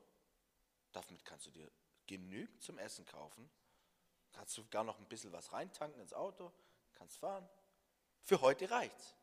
damit 0.95 1.25
kannst 1.25 1.45
du 1.47 1.51
dir 1.51 1.69
genügend 2.08 2.62
zum 2.63 2.77
Essen 2.77 3.05
kaufen, 3.05 3.49
kannst 4.31 4.58
du 4.58 4.65
gar 4.67 4.84
noch 4.84 4.99
ein 4.99 5.08
bisschen 5.08 5.31
was 5.31 5.51
reintanken 5.51 5.99
ins 6.01 6.13
Auto, 6.13 6.51
kannst 6.93 7.17
fahren. 7.17 7.47
Für 8.23 8.41
heute 8.41 8.69
reicht's. 8.69 9.15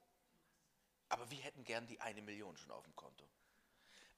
Aber 1.09 1.31
wir 1.31 1.39
hätten 1.39 1.65
gern 1.65 1.87
die 1.87 2.01
eine 2.01 2.23
Million 2.23 2.57
schon 2.57 2.71
auf 2.71 2.85
dem 2.85 2.97
Konto. 2.97 3.29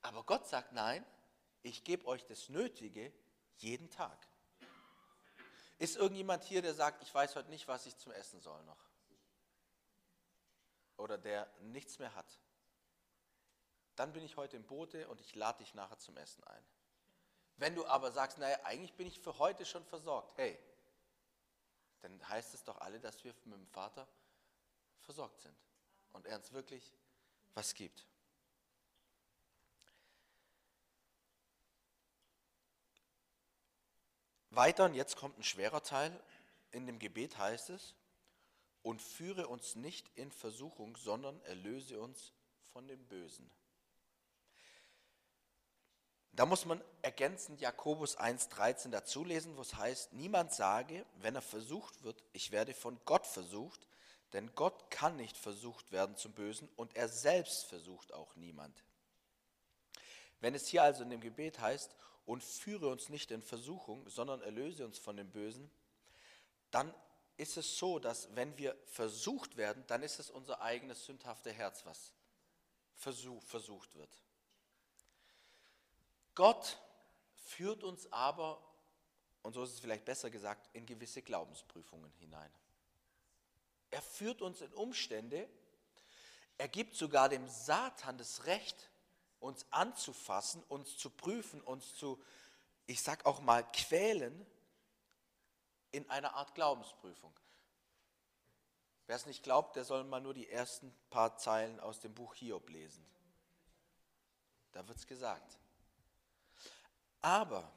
Aber 0.01 0.23
Gott 0.23 0.47
sagt, 0.47 0.71
nein, 0.71 1.05
ich 1.61 1.83
gebe 1.83 2.05
euch 2.05 2.25
das 2.25 2.49
Nötige 2.49 3.11
jeden 3.57 3.89
Tag. 3.89 4.27
Ist 5.77 5.97
irgendjemand 5.97 6.43
hier, 6.43 6.61
der 6.61 6.73
sagt, 6.73 7.01
ich 7.01 7.13
weiß 7.13 7.35
heute 7.35 7.49
nicht, 7.49 7.67
was 7.67 7.85
ich 7.85 7.97
zum 7.97 8.11
Essen 8.11 8.39
soll 8.39 8.63
noch? 8.63 8.89
Oder 10.97 11.17
der 11.17 11.51
nichts 11.61 11.99
mehr 11.99 12.15
hat? 12.15 12.39
Dann 13.95 14.13
bin 14.13 14.23
ich 14.23 14.37
heute 14.37 14.55
im 14.55 14.65
Boote 14.65 15.07
und 15.09 15.19
ich 15.19 15.35
lade 15.35 15.59
dich 15.59 15.73
nachher 15.73 15.97
zum 15.99 16.15
Essen 16.17 16.43
ein. 16.45 16.65
Wenn 17.57 17.75
du 17.75 17.85
aber 17.85 18.11
sagst, 18.11 18.37
naja, 18.37 18.57
eigentlich 18.63 18.93
bin 18.93 19.07
ich 19.07 19.19
für 19.19 19.37
heute 19.39 19.65
schon 19.65 19.85
versorgt, 19.85 20.37
hey, 20.37 20.57
dann 22.01 22.27
heißt 22.27 22.53
es 22.53 22.63
doch 22.63 22.79
alle, 22.81 22.99
dass 22.99 23.23
wir 23.23 23.33
mit 23.45 23.57
dem 23.57 23.67
Vater 23.67 24.07
versorgt 24.99 25.41
sind 25.41 25.55
und 26.13 26.25
er 26.25 26.37
uns 26.37 26.51
wirklich 26.51 26.93
was 27.53 27.73
gibt. 27.73 28.05
Weiter, 34.49 34.85
und 34.85 34.93
jetzt 34.93 35.17
kommt 35.17 35.37
ein 35.37 35.43
schwerer 35.43 35.83
Teil, 35.83 36.17
in 36.71 36.87
dem 36.87 36.99
Gebet 36.99 37.37
heißt 37.37 37.71
es, 37.71 37.95
und 38.83 39.01
führe 39.01 39.47
uns 39.47 39.75
nicht 39.75 40.09
in 40.15 40.31
Versuchung, 40.31 40.95
sondern 40.95 41.41
erlöse 41.41 41.99
uns 41.99 42.31
von 42.71 42.87
dem 42.87 43.05
Bösen. 43.07 43.49
Da 46.35 46.45
muss 46.45 46.65
man 46.65 46.83
ergänzend 47.01 47.61
Jakobus 47.61 48.17
1.13 48.17 48.89
dazulesen, 48.89 49.55
wo 49.55 49.61
es 49.61 49.75
heißt, 49.75 50.13
niemand 50.13 50.53
sage, 50.53 51.05
wenn 51.21 51.35
er 51.35 51.41
versucht 51.41 52.03
wird, 52.03 52.21
ich 52.33 52.51
werde 52.51 52.73
von 52.73 52.99
Gott 53.05 53.25
versucht, 53.25 53.87
denn 54.33 54.53
Gott 54.53 54.91
kann 54.91 55.15
nicht 55.15 55.37
versucht 55.37 55.93
werden 55.93 56.17
zum 56.17 56.33
Bösen 56.33 56.67
und 56.75 56.95
er 56.97 57.07
selbst 57.07 57.65
versucht 57.65 58.13
auch 58.13 58.35
niemand. 58.35 58.83
Wenn 60.41 60.55
es 60.55 60.67
hier 60.67 60.83
also 60.83 61.03
in 61.03 61.09
dem 61.09 61.21
Gebet 61.21 61.59
heißt, 61.59 61.95
und 62.25 62.43
führe 62.43 62.87
uns 62.87 63.09
nicht 63.09 63.31
in 63.31 63.41
Versuchung, 63.41 64.07
sondern 64.09 64.41
erlöse 64.41 64.85
uns 64.85 64.97
von 64.97 65.15
dem 65.15 65.29
Bösen, 65.29 65.69
dann 66.71 66.93
ist 67.37 67.57
es 67.57 67.77
so, 67.77 67.99
dass 67.99 68.35
wenn 68.35 68.57
wir 68.57 68.75
versucht 68.87 69.57
werden, 69.57 69.83
dann 69.87 70.01
ist 70.03 70.19
es 70.19 70.31
unser 70.31 70.61
eigenes 70.61 71.05
sündhafte 71.05 71.51
Herz, 71.51 71.85
was 71.85 72.11
versucht 72.95 73.95
wird. 73.95 74.24
Gott 76.35 76.77
führt 77.33 77.83
uns 77.83 78.11
aber, 78.11 78.61
und 79.41 79.53
so 79.53 79.63
ist 79.63 79.71
es 79.71 79.79
vielleicht 79.79 80.05
besser 80.05 80.29
gesagt, 80.29 80.69
in 80.73 80.85
gewisse 80.85 81.21
Glaubensprüfungen 81.21 82.11
hinein. 82.19 82.51
Er 83.91 84.01
führt 84.01 84.41
uns 84.41 84.61
in 84.61 84.73
Umstände, 84.73 85.49
er 86.57 86.67
gibt 86.67 86.95
sogar 86.95 87.29
dem 87.29 87.47
Satan 87.47 88.17
das 88.17 88.45
Recht, 88.45 88.89
uns 89.39 89.65
anzufassen, 89.71 90.63
uns 90.69 90.97
zu 90.97 91.09
prüfen, 91.09 91.61
uns 91.61 91.95
zu, 91.95 92.21
ich 92.87 93.01
sag 93.01 93.25
auch 93.25 93.41
mal, 93.41 93.63
quälen 93.71 94.45
in 95.91 96.09
einer 96.09 96.33
Art 96.33 96.55
Glaubensprüfung. 96.55 97.33
Wer 99.07 99.15
es 99.15 99.25
nicht 99.25 99.43
glaubt, 99.43 99.75
der 99.75 99.85
soll 99.85 100.03
mal 100.03 100.19
nur 100.19 100.33
die 100.33 100.49
ersten 100.49 100.93
paar 101.09 101.37
Zeilen 101.37 101.79
aus 101.79 101.99
dem 101.99 102.13
Buch 102.13 102.33
Hiob 102.35 102.69
lesen. 102.69 103.05
Da 104.71 104.87
wird 104.87 104.97
es 104.97 105.07
gesagt. 105.07 105.59
Aber 107.25 107.67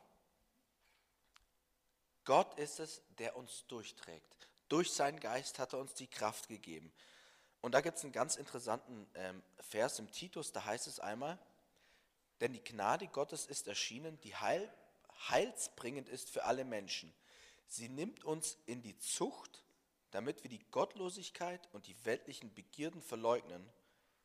Gott 2.27 2.59
ist 2.59 2.81
es, 2.81 3.01
der 3.19 3.35
uns 3.35 3.65
durchträgt. 3.67 4.47
Durch 4.69 4.93
seinen 4.93 5.19
Geist 5.21 5.59
hat 5.59 5.73
er 5.73 5.79
uns 5.79 5.95
die 5.95 6.07
Kraft 6.07 6.49
gegeben. 6.49 6.93
Und 7.63 7.73
da 7.73 7.81
gibt 7.81 7.97
es 7.97 8.05
einen 8.05 8.13
ganz 8.13 8.37
interessanten 8.37 9.09
ähm, 9.15 9.43
Vers 9.61 10.01
im 10.01 10.11
Titus, 10.11 10.53
da 10.53 10.67
heißt 10.67 10.87
es 10.87 11.01
einmal, 11.01 11.39
denn 12.43 12.53
die 12.53 12.63
Gnade 12.63 13.07
Gottes 13.07 13.47
ist 13.47 13.69
erschienen, 13.69 14.21
die 14.21 14.37
heil, 14.37 14.71
heilsbringend 15.31 16.11
ist 16.11 16.29
für 16.29 16.45
alle 16.45 16.67
Menschen. 16.67 17.11
Sie 17.69 17.89
nimmt 17.89 18.25
uns 18.25 18.59
in 18.67 18.83
die 18.83 18.99
Zucht, 18.99 19.65
damit 20.11 20.43
wir 20.43 20.51
die 20.51 20.71
Gottlosigkeit 20.71 21.67
und 21.73 21.87
die 21.87 21.97
weltlichen 22.05 22.53
Begierden 22.53 23.01
verleugnen, 23.01 23.67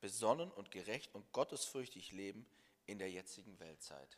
besonnen 0.02 0.52
und 0.52 0.70
gerecht 0.70 1.16
und 1.16 1.32
gottesfürchtig 1.32 2.12
leben 2.12 2.46
in 2.88 3.00
der 3.00 3.10
jetzigen 3.10 3.58
Weltzeit. 3.62 4.18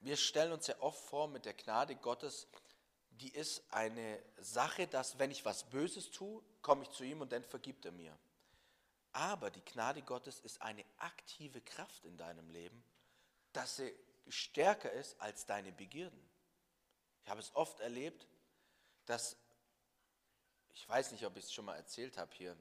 Wir 0.00 0.16
stellen 0.16 0.52
uns 0.52 0.66
ja 0.66 0.78
oft 0.80 1.02
vor 1.08 1.28
mit 1.28 1.44
der 1.44 1.54
Gnade 1.54 1.96
Gottes, 1.96 2.46
die 3.10 3.32
ist 3.32 3.62
eine 3.70 4.22
Sache, 4.38 4.86
dass 4.86 5.18
wenn 5.18 5.30
ich 5.30 5.44
was 5.44 5.64
Böses 5.64 6.10
tue, 6.10 6.42
komme 6.62 6.82
ich 6.82 6.90
zu 6.90 7.04
ihm 7.04 7.20
und 7.20 7.32
dann 7.32 7.44
vergibt 7.44 7.84
er 7.84 7.92
mir. 7.92 8.16
Aber 9.12 9.50
die 9.50 9.64
Gnade 9.64 10.02
Gottes 10.02 10.40
ist 10.40 10.60
eine 10.60 10.84
aktive 10.98 11.60
Kraft 11.62 12.04
in 12.04 12.18
deinem 12.18 12.50
Leben, 12.50 12.84
dass 13.52 13.76
sie 13.76 13.94
stärker 14.28 14.92
ist 14.92 15.18
als 15.20 15.46
deine 15.46 15.72
Begierden. 15.72 16.20
Ich 17.24 17.30
habe 17.30 17.40
es 17.40 17.54
oft 17.56 17.80
erlebt, 17.80 18.26
dass, 19.06 19.36
ich 20.74 20.86
weiß 20.86 21.12
nicht, 21.12 21.24
ob 21.24 21.36
ich 21.36 21.44
es 21.44 21.52
schon 21.52 21.64
mal 21.64 21.76
erzählt 21.76 22.18
habe 22.18 22.34
hier, 22.34 22.56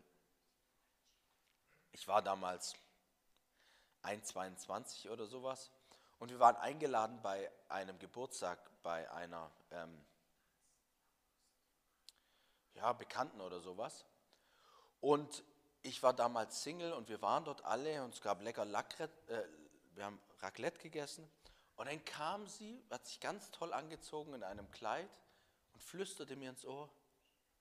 ich 1.92 2.08
war 2.08 2.22
damals 2.22 2.76
1,22 4.04 5.10
oder 5.10 5.26
sowas 5.26 5.72
und 6.20 6.30
wir 6.32 6.40
waren 6.40 6.56
eingeladen 6.58 7.22
bei 7.22 7.52
einem 7.68 8.00
Geburtstag 8.00 8.60
bei 8.82 9.10
einer 9.12 9.52
ähm, 9.72 10.06
ja, 12.76 12.94
Bekannten 12.94 13.42
oder 13.42 13.60
sowas. 13.60 14.06
Und 15.02 15.44
ich 15.82 16.02
war 16.04 16.14
damals 16.14 16.64
Single 16.64 16.94
und 16.94 17.10
wir 17.10 17.22
waren 17.22 17.46
dort 17.46 17.64
alle 17.66 18.04
und 18.04 18.14
es 18.14 18.22
gab 18.22 18.42
lecker 18.42 18.66
Lacrette, 18.66 19.14
äh, 19.32 19.44
wir 19.96 20.06
haben 20.06 20.20
Raclette 20.40 20.80
gegessen. 20.80 21.30
Und 21.76 21.88
dann 21.88 22.04
kam 22.06 22.48
sie, 22.48 22.82
hat 22.90 23.06
sich 23.06 23.20
ganz 23.20 23.52
toll 23.52 23.74
angezogen 23.74 24.34
in 24.34 24.44
einem 24.44 24.70
Kleid 24.72 25.10
und 25.74 25.84
flüsterte 25.84 26.36
mir 26.36 26.50
ins 26.50 26.66
Ohr, 26.66 26.90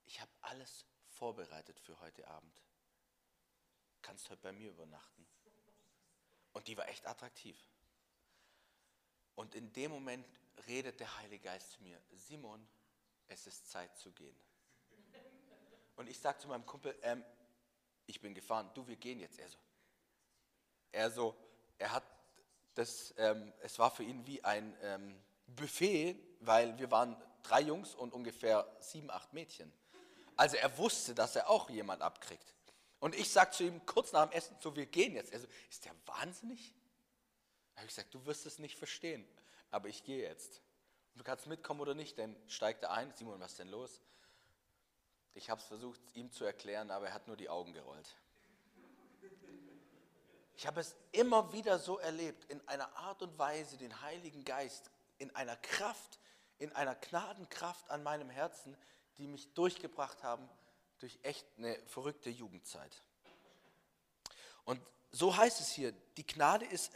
ich 0.06 0.20
habe 0.20 0.30
alles 0.42 0.86
vorbereitet 1.08 1.80
für 1.80 1.98
heute 2.00 2.26
Abend. 2.28 2.62
Kannst 4.02 4.30
heute 4.30 4.42
bei 4.42 4.52
mir 4.52 4.70
übernachten. 4.70 5.26
Und 6.52 6.68
die 6.68 6.76
war 6.76 6.88
echt 6.88 7.06
attraktiv. 7.06 7.58
Und 9.34 9.54
in 9.54 9.72
dem 9.72 9.90
Moment 9.90 10.26
redet 10.68 11.00
der 11.00 11.16
Heilige 11.18 11.44
Geist 11.44 11.72
zu 11.72 11.82
mir, 11.82 12.00
Simon, 12.12 12.66
es 13.28 13.46
ist 13.46 13.70
Zeit 13.70 13.96
zu 13.96 14.10
gehen. 14.12 14.36
Und 15.96 16.08
ich 16.08 16.18
sage 16.18 16.38
zu 16.38 16.48
meinem 16.48 16.66
Kumpel, 16.66 16.96
ähm, 17.02 17.24
ich 18.06 18.20
bin 18.20 18.34
gefahren, 18.34 18.70
du, 18.74 18.86
wir 18.86 18.96
gehen 18.96 19.20
jetzt. 19.20 19.38
Er 19.38 19.48
so, 19.48 19.58
er 20.92 21.10
so, 21.10 21.36
er 21.78 21.92
hat 21.92 22.04
das, 22.74 23.14
ähm, 23.16 23.52
es 23.60 23.78
war 23.78 23.90
für 23.90 24.02
ihn 24.02 24.26
wie 24.26 24.42
ein 24.44 24.76
ähm, 24.82 25.20
Buffet, 25.46 26.16
weil 26.40 26.76
wir 26.78 26.90
waren 26.90 27.16
drei 27.42 27.60
Jungs 27.60 27.94
und 27.94 28.12
ungefähr 28.12 28.66
sieben, 28.80 29.10
acht 29.10 29.32
Mädchen. 29.32 29.72
Also 30.36 30.56
er 30.56 30.76
wusste, 30.78 31.14
dass 31.14 31.36
er 31.36 31.48
auch 31.48 31.70
jemand 31.70 32.02
abkriegt. 32.02 32.54
Und 32.98 33.14
ich 33.14 33.30
sage 33.30 33.50
zu 33.52 33.64
ihm 33.64 33.84
kurz 33.86 34.12
nach 34.12 34.28
dem 34.28 34.36
Essen, 34.36 34.56
so 34.60 34.74
wir 34.74 34.86
gehen 34.86 35.14
jetzt. 35.14 35.32
Er 35.32 35.40
so, 35.40 35.46
ist 35.70 35.84
der 35.84 35.92
wahnsinnig? 36.06 36.74
Da 37.74 37.80
habe 37.80 37.88
ich 37.88 37.94
gesagt, 37.94 38.14
du 38.14 38.24
wirst 38.26 38.46
es 38.46 38.58
nicht 38.58 38.78
verstehen, 38.78 39.26
aber 39.70 39.88
ich 39.88 40.04
gehe 40.04 40.22
jetzt. 40.22 40.62
Und 41.12 41.20
du 41.20 41.24
kannst 41.24 41.46
mitkommen 41.46 41.80
oder 41.80 41.94
nicht, 41.94 42.18
dann 42.18 42.36
steigt 42.48 42.82
er 42.82 42.92
ein. 42.92 43.12
Simon, 43.12 43.40
was 43.40 43.52
ist 43.52 43.58
denn 43.60 43.68
los? 43.68 44.00
Ich 45.34 45.50
habe 45.50 45.60
es 45.60 45.66
versucht, 45.66 46.00
ihm 46.14 46.30
zu 46.30 46.44
erklären, 46.44 46.90
aber 46.90 47.08
er 47.08 47.14
hat 47.14 47.26
nur 47.26 47.36
die 47.36 47.48
Augen 47.48 47.72
gerollt. 47.72 48.16
Ich 50.56 50.66
habe 50.66 50.80
es 50.80 50.94
immer 51.10 51.52
wieder 51.52 51.80
so 51.80 51.98
erlebt, 51.98 52.44
in 52.44 52.66
einer 52.68 52.96
Art 52.96 53.22
und 53.22 53.36
Weise, 53.38 53.76
den 53.76 54.00
Heiligen 54.02 54.44
Geist, 54.44 54.90
in 55.18 55.34
einer 55.34 55.56
Kraft, 55.56 56.20
in 56.58 56.72
einer 56.72 56.94
Gnadenkraft 56.94 57.90
an 57.90 58.04
meinem 58.04 58.30
Herzen, 58.30 58.76
die 59.18 59.26
mich 59.26 59.52
durchgebracht 59.54 60.22
haben 60.22 60.48
durch 60.98 61.18
echt 61.22 61.46
eine 61.58 61.78
verrückte 61.86 62.30
Jugendzeit. 62.30 63.02
Und 64.64 64.80
so 65.10 65.36
heißt 65.36 65.60
es 65.60 65.70
hier, 65.70 65.92
die 66.16 66.26
Gnade 66.26 66.64
ist 66.66 66.94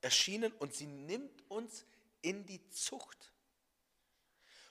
erschienen 0.00 0.52
und 0.52 0.74
sie 0.74 0.86
nimmt 0.86 1.48
uns 1.50 1.84
in 2.22 2.46
die 2.46 2.66
Zucht. 2.70 3.32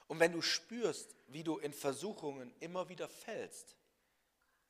Und 0.06 0.18
wenn 0.18 0.32
du 0.32 0.42
spürst, 0.42 1.14
wie 1.28 1.44
du 1.44 1.58
in 1.58 1.72
Versuchungen 1.72 2.52
immer 2.60 2.88
wieder 2.88 3.08
fällst, 3.08 3.76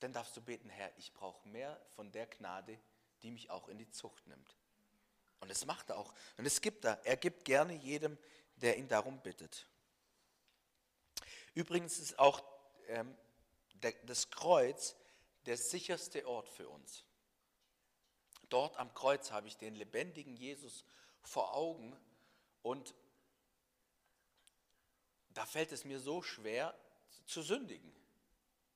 dann 0.00 0.12
darfst 0.12 0.36
du 0.36 0.42
beten, 0.42 0.68
Herr, 0.68 0.90
ich 0.98 1.12
brauche 1.12 1.46
mehr 1.48 1.80
von 1.94 2.10
der 2.12 2.26
Gnade, 2.26 2.78
die 3.22 3.30
mich 3.30 3.50
auch 3.50 3.68
in 3.68 3.78
die 3.78 3.90
Zucht 3.90 4.26
nimmt. 4.26 4.56
Und 5.40 5.50
das 5.50 5.64
macht 5.64 5.90
er 5.90 5.96
auch. 5.96 6.12
Und 6.36 6.46
es 6.46 6.60
gibt 6.60 6.84
er. 6.84 7.00
Er 7.04 7.16
gibt 7.16 7.44
gerne 7.44 7.74
jedem, 7.74 8.18
der 8.56 8.76
ihn 8.76 8.88
darum 8.88 9.20
bittet. 9.20 9.66
Übrigens 11.54 11.98
ist 11.98 12.18
auch 12.18 12.42
ähm, 12.88 13.16
der, 13.74 13.92
das 14.04 14.30
Kreuz 14.30 14.94
der 15.46 15.56
sicherste 15.56 16.26
Ort 16.26 16.48
für 16.48 16.68
uns. 16.68 17.04
Dort 18.50 18.76
am 18.76 18.92
Kreuz 18.94 19.30
habe 19.30 19.48
ich 19.48 19.56
den 19.56 19.74
lebendigen 19.74 20.36
Jesus 20.36 20.84
vor 21.22 21.54
Augen 21.54 21.96
und 22.62 22.94
da 25.30 25.46
fällt 25.46 25.72
es 25.72 25.84
mir 25.84 26.00
so 26.00 26.20
schwer 26.20 26.74
zu 27.26 27.42
sündigen. 27.42 27.92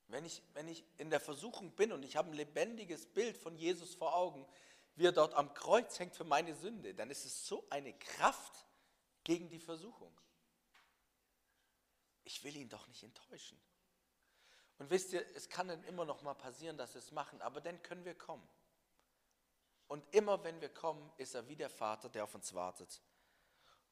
Wenn 0.07 0.25
ich, 0.25 0.43
wenn 0.53 0.69
ich 0.69 0.85
in 0.99 1.11
der 1.11 1.21
Versuchung 1.21 1.73
bin 1.73 1.93
und 1.93 2.05
ich 2.05 2.17
habe 2.17 2.31
ein 2.31 2.35
lebendiges 2.35 3.07
Bild 3.07 3.37
von 3.37 3.57
Jesus 3.57 3.95
vor 3.95 4.15
Augen, 4.15 4.47
wie 4.97 5.07
er 5.07 5.13
dort 5.13 5.35
am 5.35 5.53
Kreuz 5.55 5.99
hängt 5.99 6.15
für 6.15 6.25
meine 6.25 6.55
Sünde, 6.55 6.95
dann 6.95 7.11
ist 7.11 7.25
es 7.25 7.47
so 7.47 7.67
eine 7.71 7.93
Kraft 7.95 8.65
gegen 9.25 9.49
die 9.49 9.59
Versuchung. 9.59 10.17
Ich 12.23 12.45
will 12.45 12.57
ihn 12.57 12.69
doch 12.69 12.87
nicht 12.87 13.03
enttäuschen. 13.03 13.59
Und 14.79 14.91
wisst 14.91 15.13
ihr, 15.13 15.25
es 15.35 15.49
kann 15.49 15.69
dann 15.69 15.83
immer 15.85 16.05
noch 16.05 16.23
mal 16.23 16.35
passieren, 16.35 16.77
dass 16.77 16.95
wir 16.95 17.01
es 17.01 17.11
machen, 17.11 17.41
aber 17.43 17.61
dann 17.61 17.83
können 17.83 18.05
wir 18.05 18.15
kommen. 18.15 18.47
Und 19.89 20.05
immer 20.15 20.43
wenn 20.45 20.61
wir 20.61 20.69
kommen, 20.69 21.13
ist 21.19 21.35
er 21.35 21.49
wie 21.49 21.57
der 21.57 21.71
Vater, 21.71 22.09
der 22.09 22.25
auf 22.25 22.35
uns 22.35 22.55
wartet 22.55 23.01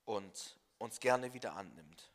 und 0.05 0.57
uns 0.79 1.01
gerne 1.01 1.33
wieder 1.33 1.55
annimmt. 1.55 2.11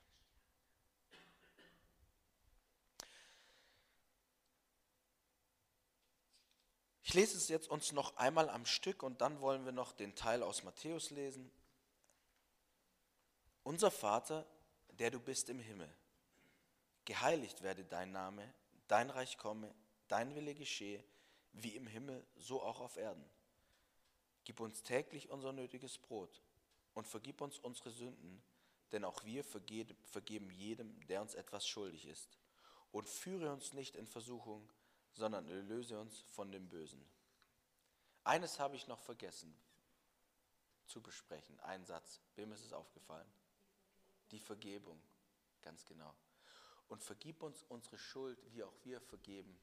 Ich 7.08 7.14
lese 7.14 7.38
es 7.38 7.48
jetzt 7.48 7.70
uns 7.70 7.94
noch 7.94 8.18
einmal 8.18 8.50
am 8.50 8.66
Stück 8.66 9.02
und 9.02 9.22
dann 9.22 9.40
wollen 9.40 9.64
wir 9.64 9.72
noch 9.72 9.94
den 9.94 10.14
Teil 10.16 10.44
aus 10.44 10.64
Matthäus 10.64 11.10
lesen. 11.10 11.50
Unser 13.64 13.92
Vater, 13.92 14.46
der 14.90 15.12
du 15.12 15.20
bist 15.22 15.48
im 15.48 15.60
Himmel, 15.60 15.90
geheiligt 17.06 17.64
werde 17.64 17.86
dein 17.86 18.12
Name, 18.12 18.54
dein 18.90 19.10
Reich 19.10 19.38
komme, 19.38 19.74
dein 20.10 20.36
Wille 20.36 20.54
geschehe, 20.54 21.02
wie 21.54 21.78
im 21.78 21.88
Himmel, 21.88 22.26
so 22.36 22.62
auch 22.62 22.82
auf 22.82 22.98
Erden. 22.98 23.24
Gib 24.48 24.62
uns 24.62 24.82
täglich 24.82 25.30
unser 25.30 25.52
nötiges 25.52 25.98
Brot 25.98 26.42
und 26.94 27.06
vergib 27.06 27.42
uns 27.42 27.60
unsere 27.60 27.92
Sünden, 27.92 28.42
denn 28.94 29.04
auch 29.04 29.26
wir 29.26 29.44
vergeben 29.44 30.50
jedem, 30.52 31.06
der 31.08 31.22
uns 31.22 31.36
etwas 31.36 31.68
schuldig 31.68 32.06
ist. 32.06 32.38
Und 32.94 33.10
führe 33.10 33.52
uns 33.52 33.74
nicht 33.74 33.98
in 33.98 34.08
Versuchung, 34.08 34.72
sondern 35.12 35.50
erlöse 35.50 36.00
uns 36.00 36.22
von 36.30 36.50
dem 36.50 36.70
Bösen. 36.70 37.06
Eines 38.24 38.58
habe 38.58 38.78
ich 38.78 38.88
noch 38.88 39.02
vergessen 39.02 39.54
zu 40.86 41.02
besprechen. 41.02 41.60
Ein 41.60 41.84
Satz. 41.84 42.22
Wem 42.38 42.54
ist 42.54 42.64
es 42.64 42.72
aufgefallen? 42.72 43.30
Die 44.32 44.40
Vergebung. 44.40 44.98
Ganz 45.62 45.84
genau. 45.84 46.16
Und 46.88 47.04
vergib 47.04 47.44
uns 47.44 47.64
unsere 47.64 47.98
Schuld, 47.98 48.40
wie 48.54 48.64
auch 48.64 48.76
wir 48.86 49.02
vergeben 49.02 49.60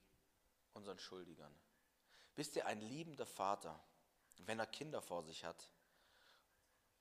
unseren 0.75 0.99
Schuldigern. 0.99 1.55
Wisst 2.37 2.57
ihr, 2.57 2.67
ein 2.67 2.83
liebender 2.83 3.25
Vater, 3.25 3.83
wenn 4.39 4.59
er 4.59 4.67
Kinder 4.67 5.01
vor 5.03 5.23
sich 5.23 5.45
hat 5.45 5.71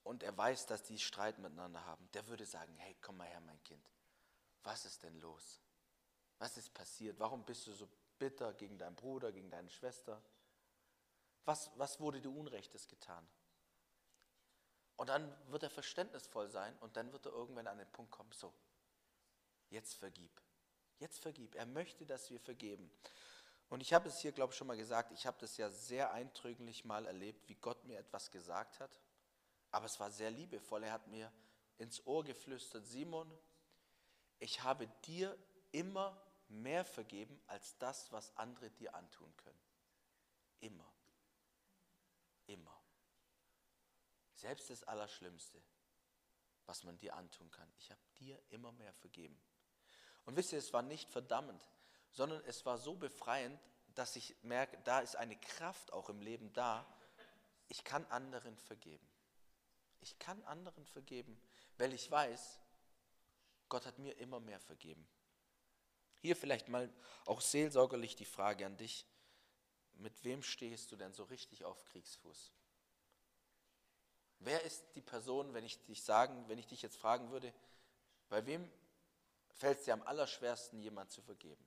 und 0.04 0.24
er 0.24 0.38
weiß, 0.38 0.65
dass 0.67 0.84
die 0.84 1.00
Streit 1.00 1.39
miteinander 1.39 1.86
haben, 1.86 2.10
der 2.13 2.28
würde 2.28 2.46
sagen, 2.46 2.76
hey, 2.78 2.96
komm 3.02 3.17
mal 3.17 3.28
her, 3.28 3.41
mein 3.41 3.62
Kind. 3.63 3.89
Was 4.63 4.86
ist 4.86 5.04
denn 5.04 5.19
los? 5.19 5.60
Was 6.39 6.58
ist 6.58 6.74
passiert? 6.74 7.19
Warum 7.19 7.43
bist 7.46 7.67
du 7.67 7.74
so 7.74 7.88
bitter 8.19 8.54
gegen 8.54 8.78
deinen 8.78 8.96
Bruder, 8.96 9.32
gegen 9.32 9.50
deine 9.50 9.69
Schwester? 9.69 10.22
Was, 11.46 11.72
was 11.76 12.00
wurde 12.00 12.22
dir 12.22 12.30
Unrechtes 12.30 12.88
getan? 12.88 13.28
Und 14.96 15.08
dann 15.08 15.36
wird 15.52 15.63
er 15.63 15.69
verständnisvoll 15.69 16.50
sein 16.50 16.78
und 16.80 16.96
dann 16.96 17.12
wird 17.12 17.26
er 17.26 17.34
irgendwann 17.34 17.67
an 17.67 17.78
den 17.78 17.91
Punkt 17.91 18.12
kommen, 18.12 18.32
so, 18.32 18.54
jetzt 19.69 19.96
vergib. 19.96 20.41
Jetzt 21.00 21.19
vergib. 21.19 21.56
Er 21.56 21.65
möchte, 21.65 22.06
dass 22.06 22.30
wir 22.30 22.39
vergeben. 22.39 22.89
Und 23.69 23.82
ich 23.82 23.93
habe 23.93 24.10
es 24.10 24.19
hier, 24.19 24.32
glaube 24.32 24.54
ich, 24.54 24.58
schon 24.58 24.67
mal 24.67 24.78
gesagt, 24.78 25.12
ich 25.12 25.26
habe 25.26 25.38
das 25.39 25.58
ja 25.58 25.69
sehr 25.69 26.12
eindrücklich 26.12 26.86
mal 26.86 27.06
erlebt, 27.06 27.47
wie 27.49 27.56
Gott 27.56 27.84
mir 27.86 27.97
etwas 27.97 28.30
gesagt 28.30 28.80
hat. 28.80 28.99
Aber 29.71 29.86
es 29.86 29.99
war 29.99 30.12
sehr 30.12 30.30
liebevoll. 30.30 30.84
Er 30.84 30.93
hat 30.93 31.08
mir 31.08 31.32
ins 31.78 32.06
Ohr 32.06 32.23
geflüstert, 32.23 32.86
Simon, 32.86 33.32
ich 34.39 34.62
habe 34.62 34.88
dir 35.06 35.38
immer 35.71 36.21
mehr 36.47 36.86
vergeben 36.86 37.41
als 37.47 37.78
das, 37.78 38.12
was 38.12 38.36
andere 38.38 38.69
dir 38.69 38.93
antun 38.93 39.36
können. 39.38 39.60
Immer. 40.60 40.93
Immer. 42.47 42.80
Selbst 44.36 44.69
das 44.69 44.84
Allerschlimmste, 44.84 45.62
was 46.65 46.84
man 46.84 46.97
dir 46.97 47.15
antun 47.15 47.49
kann. 47.49 47.71
Ich 47.78 47.89
habe 47.89 48.02
dir 48.19 48.41
immer 48.49 48.71
mehr 48.73 48.93
vergeben. 48.93 49.39
Und 50.26 50.36
wisst 50.36 50.54
ihr, 50.54 50.60
es 50.60 50.73
war 50.73 50.82
nicht 50.82 51.10
verdammend, 51.10 51.67
sondern 52.13 52.41
es 52.45 52.65
war 52.65 52.78
so 52.78 52.95
befreiend, 52.95 53.60
dass 53.95 54.15
ich 54.15 54.36
merke, 54.43 54.78
da 54.86 54.99
ist 54.99 55.15
eine 55.15 55.36
Kraft 55.36 55.91
auch 55.93 56.10
im 56.10 56.21
Leben 56.21 56.52
da. 56.54 56.86
Ich 57.67 57.84
kann 57.84 58.06
anderen 58.08 58.58
vergeben. 58.58 59.08
Ich 60.02 60.17
kann 60.19 60.41
anderen 60.43 60.86
vergeben, 60.86 61.39
weil 61.78 61.93
ich 61.93 62.10
weiß, 62.10 62.60
Gott 63.69 63.86
hat 63.86 63.99
mir 63.99 64.17
immer 64.17 64.39
mehr 64.39 64.60
vergeben. 64.60 65.08
Hier 66.21 66.36
vielleicht 66.36 66.69
mal 66.69 66.91
auch 67.26 67.41
seelsorgerlich 67.41 68.15
die 68.15 68.26
Frage 68.26 68.65
an 68.65 68.78
dich. 68.78 69.06
Mit 69.95 70.23
wem 70.23 70.43
stehst 70.43 70.91
du 70.91 70.95
denn 70.95 71.13
so 71.13 71.23
richtig 71.23 71.65
auf 71.65 71.84
Kriegsfuß? 71.86 72.52
Wer 74.39 74.62
ist 74.63 74.84
die 74.95 75.02
Person, 75.02 75.54
wenn 75.54 75.63
ich 75.63 75.84
dich 75.86 76.04
sagen, 76.04 76.47
wenn 76.49 76.60
ich 76.60 76.67
dich 76.67 76.82
jetzt 76.82 76.97
fragen 76.97 77.32
würde, 77.32 77.54
bei 78.28 78.45
wem 78.45 78.69
fällt 79.52 79.80
es 79.80 79.86
dir 79.86 79.93
am 79.93 80.02
allerschwersten, 80.02 80.80
jemand 80.80 81.12
zu 81.12 81.21
vergeben? 81.21 81.65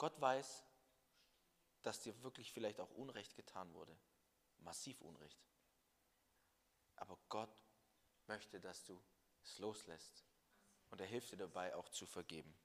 Gott 0.00 0.18
weiß, 0.18 0.64
dass 1.82 2.00
dir 2.00 2.22
wirklich 2.22 2.50
vielleicht 2.54 2.80
auch 2.80 2.90
Unrecht 2.92 3.36
getan 3.36 3.74
wurde, 3.74 3.94
massiv 4.60 5.02
Unrecht. 5.02 5.38
Aber 6.96 7.18
Gott 7.28 7.54
möchte, 8.26 8.58
dass 8.60 8.82
du 8.84 8.98
es 9.44 9.58
loslässt 9.58 10.24
und 10.88 11.02
er 11.02 11.06
hilft 11.06 11.32
dir 11.32 11.36
dabei 11.36 11.76
auch 11.76 11.90
zu 11.90 12.06
vergeben. 12.06 12.58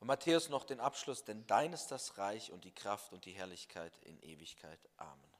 Und 0.00 0.08
Matthäus 0.08 0.50
noch 0.50 0.64
den 0.64 0.80
Abschluss, 0.80 1.24
denn 1.24 1.46
dein 1.46 1.72
ist 1.72 1.86
das 1.86 2.18
Reich 2.18 2.52
und 2.52 2.64
die 2.64 2.74
Kraft 2.74 3.14
und 3.14 3.24
die 3.24 3.32
Herrlichkeit 3.32 3.96
in 4.02 4.20
Ewigkeit. 4.20 4.86
Amen. 4.98 5.32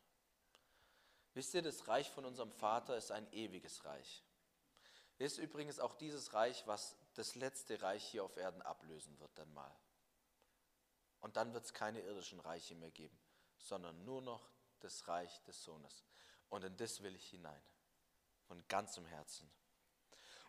Wisst 1.35 1.53
ihr, 1.53 1.61
das 1.61 1.87
Reich 1.87 2.09
von 2.09 2.25
unserem 2.25 2.53
Vater 2.53 2.97
ist 2.97 3.13
ein 3.13 3.31
ewiges 3.31 3.85
Reich. 3.85 4.25
Ist 5.19 5.37
übrigens 5.37 5.79
auch 5.81 5.93
dieses 5.97 6.33
Reich, 6.33 6.67
was 6.67 6.97
das 7.15 7.35
letzte 7.35 7.81
Reich 7.83 8.05
hier 8.05 8.25
auf 8.25 8.37
Erden 8.37 8.63
ablösen 8.63 9.19
wird 9.21 9.37
dann 9.39 9.53
mal. 9.53 9.75
Und 11.21 11.37
dann 11.37 11.53
wird 11.53 11.65
es 11.65 11.73
keine 11.73 12.01
irdischen 12.01 12.41
Reiche 12.41 12.75
mehr 12.75 12.91
geben, 12.91 13.19
sondern 13.59 14.05
nur 14.05 14.23
noch 14.23 14.51
das 14.81 15.07
Reich 15.09 15.43
des 15.45 15.63
Sohnes. 15.63 16.05
Und 16.49 16.65
in 16.65 16.77
das 16.77 17.03
will 17.03 17.15
ich 17.15 17.29
hinein, 17.31 17.63
von 18.47 18.67
ganzem 18.69 19.07
Herzen. 19.07 19.51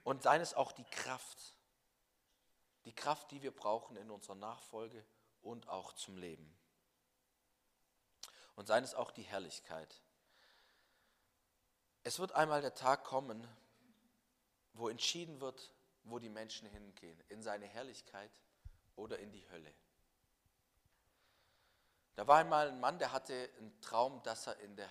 Und 0.03 0.23
seien 0.23 0.41
es 0.41 0.53
auch 0.53 0.71
die 0.71 0.85
Kraft, 0.85 1.55
die 2.85 2.93
Kraft, 2.93 3.31
die 3.31 3.41
wir 3.41 3.55
brauchen 3.55 3.95
in 3.95 4.11
unserer 4.11 4.35
Nachfolge 4.35 5.05
und 5.41 5.69
auch 5.69 5.93
zum 5.93 6.17
Leben. 6.17 6.57
Und 8.55 8.67
seien 8.67 8.83
es 8.83 8.95
auch 8.95 9.11
die 9.11 9.23
Herrlichkeit. 9.23 10.01
Es 12.03 12.19
wird 12.19 12.33
einmal 12.33 12.61
der 12.61 12.75
Tag 12.75 13.03
kommen, 13.03 13.47
wo 14.73 14.89
entschieden 14.89 15.39
wird, 15.39 15.73
wo 16.03 16.19
die 16.19 16.29
Menschen 16.29 16.67
hingehen, 16.67 17.21
in 17.29 17.41
seine 17.41 17.65
Herrlichkeit 17.65 18.31
oder 18.95 19.19
in 19.19 19.31
die 19.31 19.49
Hölle. 19.49 19.73
Da 22.15 22.27
war 22.27 22.37
einmal 22.37 22.69
ein 22.69 22.79
Mann, 22.79 22.99
der 22.99 23.11
hatte 23.11 23.49
einen 23.57 23.79
Traum, 23.81 24.21
dass 24.23 24.47
er 24.47 24.59
in 24.59 24.75
der, 24.75 24.89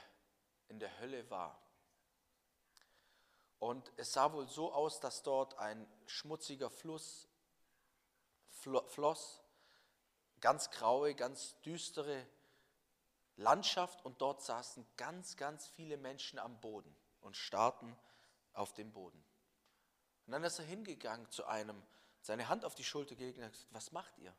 in 0.68 0.78
der 0.78 0.98
Hölle 0.98 1.28
war. 1.30 1.60
Und 3.58 3.92
es 3.96 4.12
sah 4.12 4.32
wohl 4.32 4.48
so 4.48 4.72
aus, 4.72 4.98
dass 4.98 5.22
dort 5.22 5.56
ein 5.58 5.86
schmutziger 6.06 6.68
Fluss 6.68 7.28
floss, 8.48 9.40
ganz 10.40 10.70
graue, 10.70 11.14
ganz 11.14 11.60
düstere 11.62 12.26
Landschaft 13.36 14.04
und 14.04 14.20
dort 14.20 14.42
saßen 14.42 14.86
ganz, 14.96 15.36
ganz 15.36 15.68
viele 15.68 15.96
Menschen 15.96 16.38
am 16.38 16.60
Boden 16.60 16.94
und 17.20 17.36
starrten 17.36 17.96
auf 18.52 18.72
den 18.72 18.92
Boden. 18.92 19.24
Und 20.26 20.32
dann 20.32 20.44
ist 20.44 20.58
er 20.58 20.64
hingegangen 20.64 21.28
zu 21.30 21.44
einem, 21.46 21.82
seine 22.20 22.48
Hand 22.48 22.64
auf 22.64 22.74
die 22.74 22.84
Schulter 22.84 23.14
gelegt 23.14 23.38
und 23.38 23.44
hat 23.44 23.52
gesagt, 23.52 23.74
was 23.74 23.92
macht 23.92 24.18
ihr? 24.18 24.34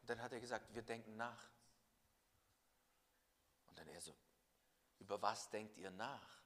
Und 0.00 0.10
dann 0.10 0.22
hat 0.22 0.32
er 0.32 0.40
gesagt, 0.40 0.72
wir 0.74 0.82
denken 0.82 1.16
nach. 1.16 1.50
Und 3.68 3.78
dann 3.78 3.88
er 3.88 4.00
so, 4.00 4.14
über 4.98 5.20
was 5.20 5.50
denkt 5.50 5.76
ihr 5.78 5.90
nach? 5.90 6.40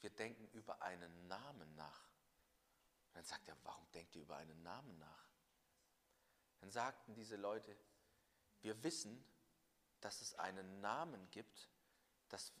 Wir 0.00 0.10
denken 0.10 0.48
über 0.48 0.80
einen 0.82 1.28
Namen 1.28 1.74
nach. 1.74 2.02
Und 3.08 3.16
dann 3.16 3.24
sagt 3.24 3.48
er, 3.48 3.56
warum 3.64 3.90
denkt 3.92 4.14
ihr 4.16 4.22
über 4.22 4.36
einen 4.36 4.62
Namen 4.62 4.98
nach? 4.98 5.28
Dann 6.60 6.70
sagten 6.70 7.14
diese 7.14 7.36
Leute, 7.36 7.76
wir 8.60 8.82
wissen, 8.82 9.24
dass 10.00 10.20
es 10.20 10.34
einen 10.34 10.80
Namen 10.80 11.30
gibt, 11.30 11.68
dass 12.28 12.52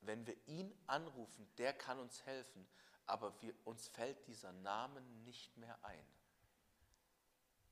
wenn 0.00 0.26
wir 0.26 0.36
ihn 0.46 0.76
anrufen, 0.86 1.48
der 1.56 1.72
kann 1.72 1.98
uns 1.98 2.24
helfen, 2.26 2.66
aber 3.06 3.40
wir, 3.42 3.54
uns 3.64 3.88
fällt 3.88 4.26
dieser 4.26 4.52
Name 4.52 5.00
nicht 5.24 5.56
mehr 5.56 5.78
ein. 5.84 6.06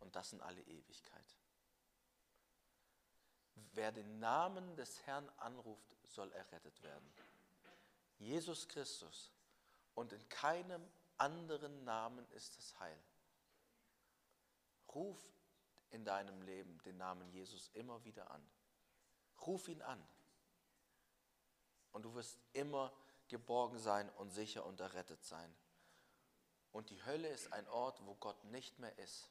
Und 0.01 0.15
das 0.17 0.33
in 0.33 0.41
alle 0.41 0.63
Ewigkeit. 0.63 1.37
Wer 3.73 3.93
den 3.93 4.19
Namen 4.19 4.77
des 4.77 5.07
Herrn 5.07 5.29
anruft, 5.39 5.97
soll 6.05 6.31
errettet 6.33 6.83
werden. 6.83 7.13
Jesus 8.19 8.69
Christus. 8.69 9.33
Und 9.95 10.13
in 10.13 10.29
keinem 10.29 10.87
anderen 11.19 11.85
Namen 11.85 12.27
ist 12.33 12.57
das 12.57 12.79
Heil. 12.81 12.99
Ruf 14.95 15.19
in 15.91 16.05
deinem 16.05 16.43
Leben 16.43 16.79
den 16.83 16.97
Namen 16.97 17.31
Jesus 17.31 17.71
immer 17.75 18.03
wieder 18.05 18.31
an. 18.31 18.43
Ruf 19.47 19.69
ihn 19.69 19.83
an. 19.83 20.03
Und 21.93 22.03
du 22.03 22.15
wirst 22.15 22.39
immer 22.53 22.93
geborgen 23.33 23.79
sein 23.79 24.11
und 24.11 24.31
sicher 24.31 24.65
und 24.67 24.79
errettet 24.79 25.25
sein. 25.25 25.53
Und 26.71 26.91
die 26.91 27.03
Hölle 27.07 27.29
ist 27.29 27.51
ein 27.53 27.67
Ort, 27.69 28.05
wo 28.05 28.15
Gott 28.15 28.45
nicht 28.45 28.79
mehr 28.79 28.97
ist, 28.99 29.31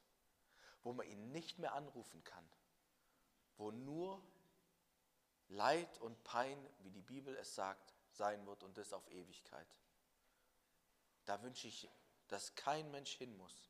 wo 0.82 0.92
man 0.92 1.08
ihn 1.08 1.32
nicht 1.32 1.60
mehr 1.60 1.74
anrufen 1.76 2.24
kann, 2.24 2.48
wo 3.58 3.70
nur 3.70 4.22
Leid 5.50 6.00
und 6.00 6.24
Pein, 6.24 6.58
wie 6.80 6.90
die 6.90 7.02
Bibel 7.02 7.36
es 7.36 7.54
sagt, 7.54 7.94
sein 8.10 8.46
wird 8.48 8.64
und 8.64 8.76
das 8.76 8.92
auf 8.92 9.08
Ewigkeit. 9.12 9.68
Da 11.26 11.42
wünsche 11.44 11.68
ich, 11.68 11.88
dass 12.28 12.56
kein 12.56 12.90
Mensch 12.90 13.14
hin 13.18 13.38
muss. 13.38 13.70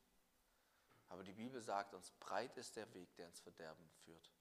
Aber 1.10 1.26
die 1.26 1.34
Bibel 1.34 1.62
sagt 1.62 1.94
uns, 1.94 2.12
breit 2.22 2.56
ist 2.56 2.78
der 2.78 2.94
Weg, 2.94 3.14
der 3.16 3.28
ins 3.28 3.42
Verderben 3.42 3.90
führt. 4.06 4.32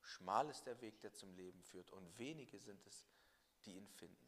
Schmal 0.00 0.48
ist 0.48 0.64
der 0.64 0.80
Weg, 0.80 1.00
der 1.00 1.12
zum 1.12 1.34
Leben 1.34 1.62
führt. 1.64 1.90
Und 1.90 2.18
wenige 2.18 2.58
sind 2.58 2.86
es, 2.86 3.04
die 3.66 3.76
ihn 3.76 3.88
finden. 3.88 4.23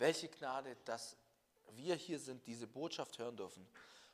Welche 0.00 0.30
Gnade, 0.30 0.78
dass 0.86 1.14
wir 1.72 1.94
hier 1.94 2.18
sind, 2.18 2.46
diese 2.46 2.66
Botschaft 2.66 3.18
hören 3.18 3.36
dürfen 3.36 3.68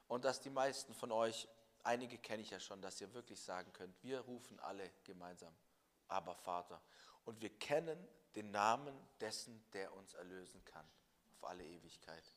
und 0.09 0.25
dass 0.25 0.41
die 0.41 0.51
meisten 0.51 0.93
von 0.93 1.13
euch, 1.13 1.47
einige 1.85 2.19
kenne 2.19 2.43
ich 2.43 2.51
ja 2.51 2.59
schon, 2.59 2.83
dass 2.83 3.01
ihr 3.01 3.15
wirklich 3.15 3.41
sagen 3.41 3.73
könnt, 3.73 3.95
wir 4.03 4.19
rufen 4.19 4.59
alle 4.59 4.91
gemeinsam, 5.05 5.55
aber 6.09 6.35
Vater. 6.35 6.83
Und 7.25 7.41
wir 7.41 7.51
kennen 7.51 7.97
den 8.35 8.51
Namen 8.51 8.99
dessen, 9.21 9.65
der 9.75 9.95
uns 9.95 10.15
erlösen 10.15 10.61
kann, 10.65 10.85
auf 11.37 11.49
alle 11.49 11.65
Ewigkeit. 11.65 12.35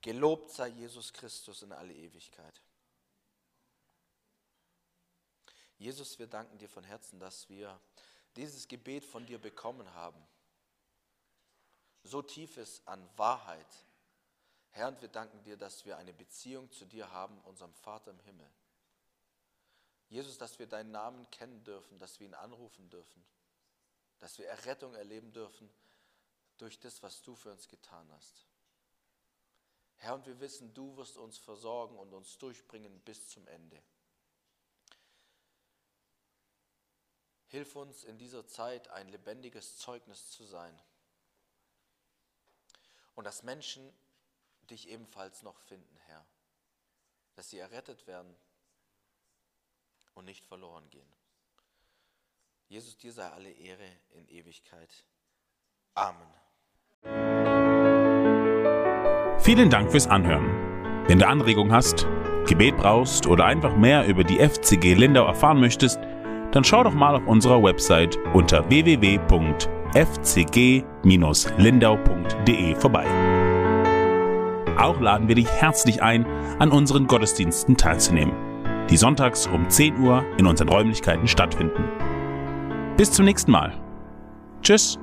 Gelobt 0.00 0.52
sei 0.52 0.68
Jesus 0.68 1.12
Christus 1.12 1.62
in 1.62 1.72
alle 1.72 1.92
Ewigkeit. 1.92 2.62
Jesus, 5.76 6.20
wir 6.20 6.28
danken 6.28 6.56
dir 6.58 6.68
von 6.68 6.84
Herzen, 6.84 7.18
dass 7.18 7.48
wir 7.48 7.80
dieses 8.36 8.68
Gebet 8.68 9.04
von 9.04 9.26
dir 9.26 9.40
bekommen 9.40 9.92
haben. 9.92 10.24
So 12.06 12.22
tief 12.22 12.56
ist 12.56 12.86
an 12.86 13.04
Wahrheit. 13.16 13.66
Herr, 14.70 14.88
und 14.88 15.02
wir 15.02 15.08
danken 15.08 15.42
dir, 15.42 15.56
dass 15.56 15.84
wir 15.84 15.96
eine 15.96 16.12
Beziehung 16.12 16.70
zu 16.70 16.84
dir 16.84 17.10
haben, 17.10 17.36
unserem 17.40 17.74
Vater 17.74 18.12
im 18.12 18.20
Himmel. 18.20 18.48
Jesus, 20.08 20.38
dass 20.38 20.60
wir 20.60 20.68
deinen 20.68 20.92
Namen 20.92 21.28
kennen 21.32 21.64
dürfen, 21.64 21.98
dass 21.98 22.20
wir 22.20 22.28
ihn 22.28 22.34
anrufen 22.34 22.88
dürfen, 22.90 23.24
dass 24.20 24.38
wir 24.38 24.46
Errettung 24.46 24.94
erleben 24.94 25.32
dürfen 25.32 25.68
durch 26.58 26.78
das, 26.78 27.02
was 27.02 27.22
du 27.22 27.34
für 27.34 27.50
uns 27.50 27.66
getan 27.66 28.08
hast. 28.12 28.46
Herr, 29.96 30.14
und 30.14 30.26
wir 30.26 30.38
wissen, 30.38 30.72
du 30.74 30.96
wirst 30.96 31.16
uns 31.16 31.38
versorgen 31.38 31.98
und 31.98 32.14
uns 32.14 32.38
durchbringen 32.38 33.00
bis 33.00 33.28
zum 33.30 33.48
Ende. 33.48 33.82
Hilf 37.48 37.74
uns 37.74 38.04
in 38.04 38.16
dieser 38.16 38.46
Zeit 38.46 38.86
ein 38.90 39.08
lebendiges 39.08 39.76
Zeugnis 39.78 40.30
zu 40.30 40.44
sein 40.44 40.80
und 43.16 43.24
dass 43.24 43.42
Menschen 43.42 43.92
dich 44.70 44.88
ebenfalls 44.88 45.42
noch 45.42 45.58
finden, 45.58 45.96
Herr, 46.06 46.24
dass 47.34 47.50
sie 47.50 47.58
errettet 47.58 48.06
werden 48.06 48.34
und 50.14 50.24
nicht 50.24 50.46
verloren 50.46 50.88
gehen. 50.90 51.12
Jesus, 52.68 52.96
dir 52.96 53.12
sei 53.12 53.28
alle 53.28 53.50
Ehre 53.50 53.88
in 54.10 54.28
Ewigkeit. 54.28 55.04
Amen. 55.94 56.26
Vielen 59.40 59.70
Dank 59.70 59.90
fürs 59.90 60.06
Anhören. 60.06 61.06
Wenn 61.08 61.18
du 61.18 61.26
Anregungen 61.26 61.72
hast, 61.72 62.06
Gebet 62.46 62.76
brauchst 62.76 63.26
oder 63.26 63.44
einfach 63.44 63.76
mehr 63.76 64.06
über 64.06 64.24
die 64.24 64.38
FCG 64.38 64.94
Lindau 64.94 65.26
erfahren 65.26 65.60
möchtest, 65.60 65.98
dann 66.52 66.64
schau 66.64 66.82
doch 66.82 66.94
mal 66.94 67.14
auf 67.14 67.26
unserer 67.26 67.62
Website 67.62 68.16
unter 68.34 68.68
www.fcg-lindau.de 69.96 72.74
vorbei. 72.76 73.06
Auch 74.78 75.00
laden 75.00 75.26
wir 75.28 75.36
dich 75.36 75.48
herzlich 75.48 76.02
ein, 76.02 76.26
an 76.58 76.70
unseren 76.70 77.06
Gottesdiensten 77.06 77.78
teilzunehmen, 77.78 78.34
die 78.90 78.96
sonntags 78.96 79.46
um 79.46 79.70
10 79.70 80.00
Uhr 80.00 80.24
in 80.36 80.46
unseren 80.46 80.68
Räumlichkeiten 80.68 81.26
stattfinden. 81.26 81.84
Bis 82.96 83.10
zum 83.10 83.24
nächsten 83.24 83.50
Mal. 83.50 83.72
Tschüss. 84.62 84.98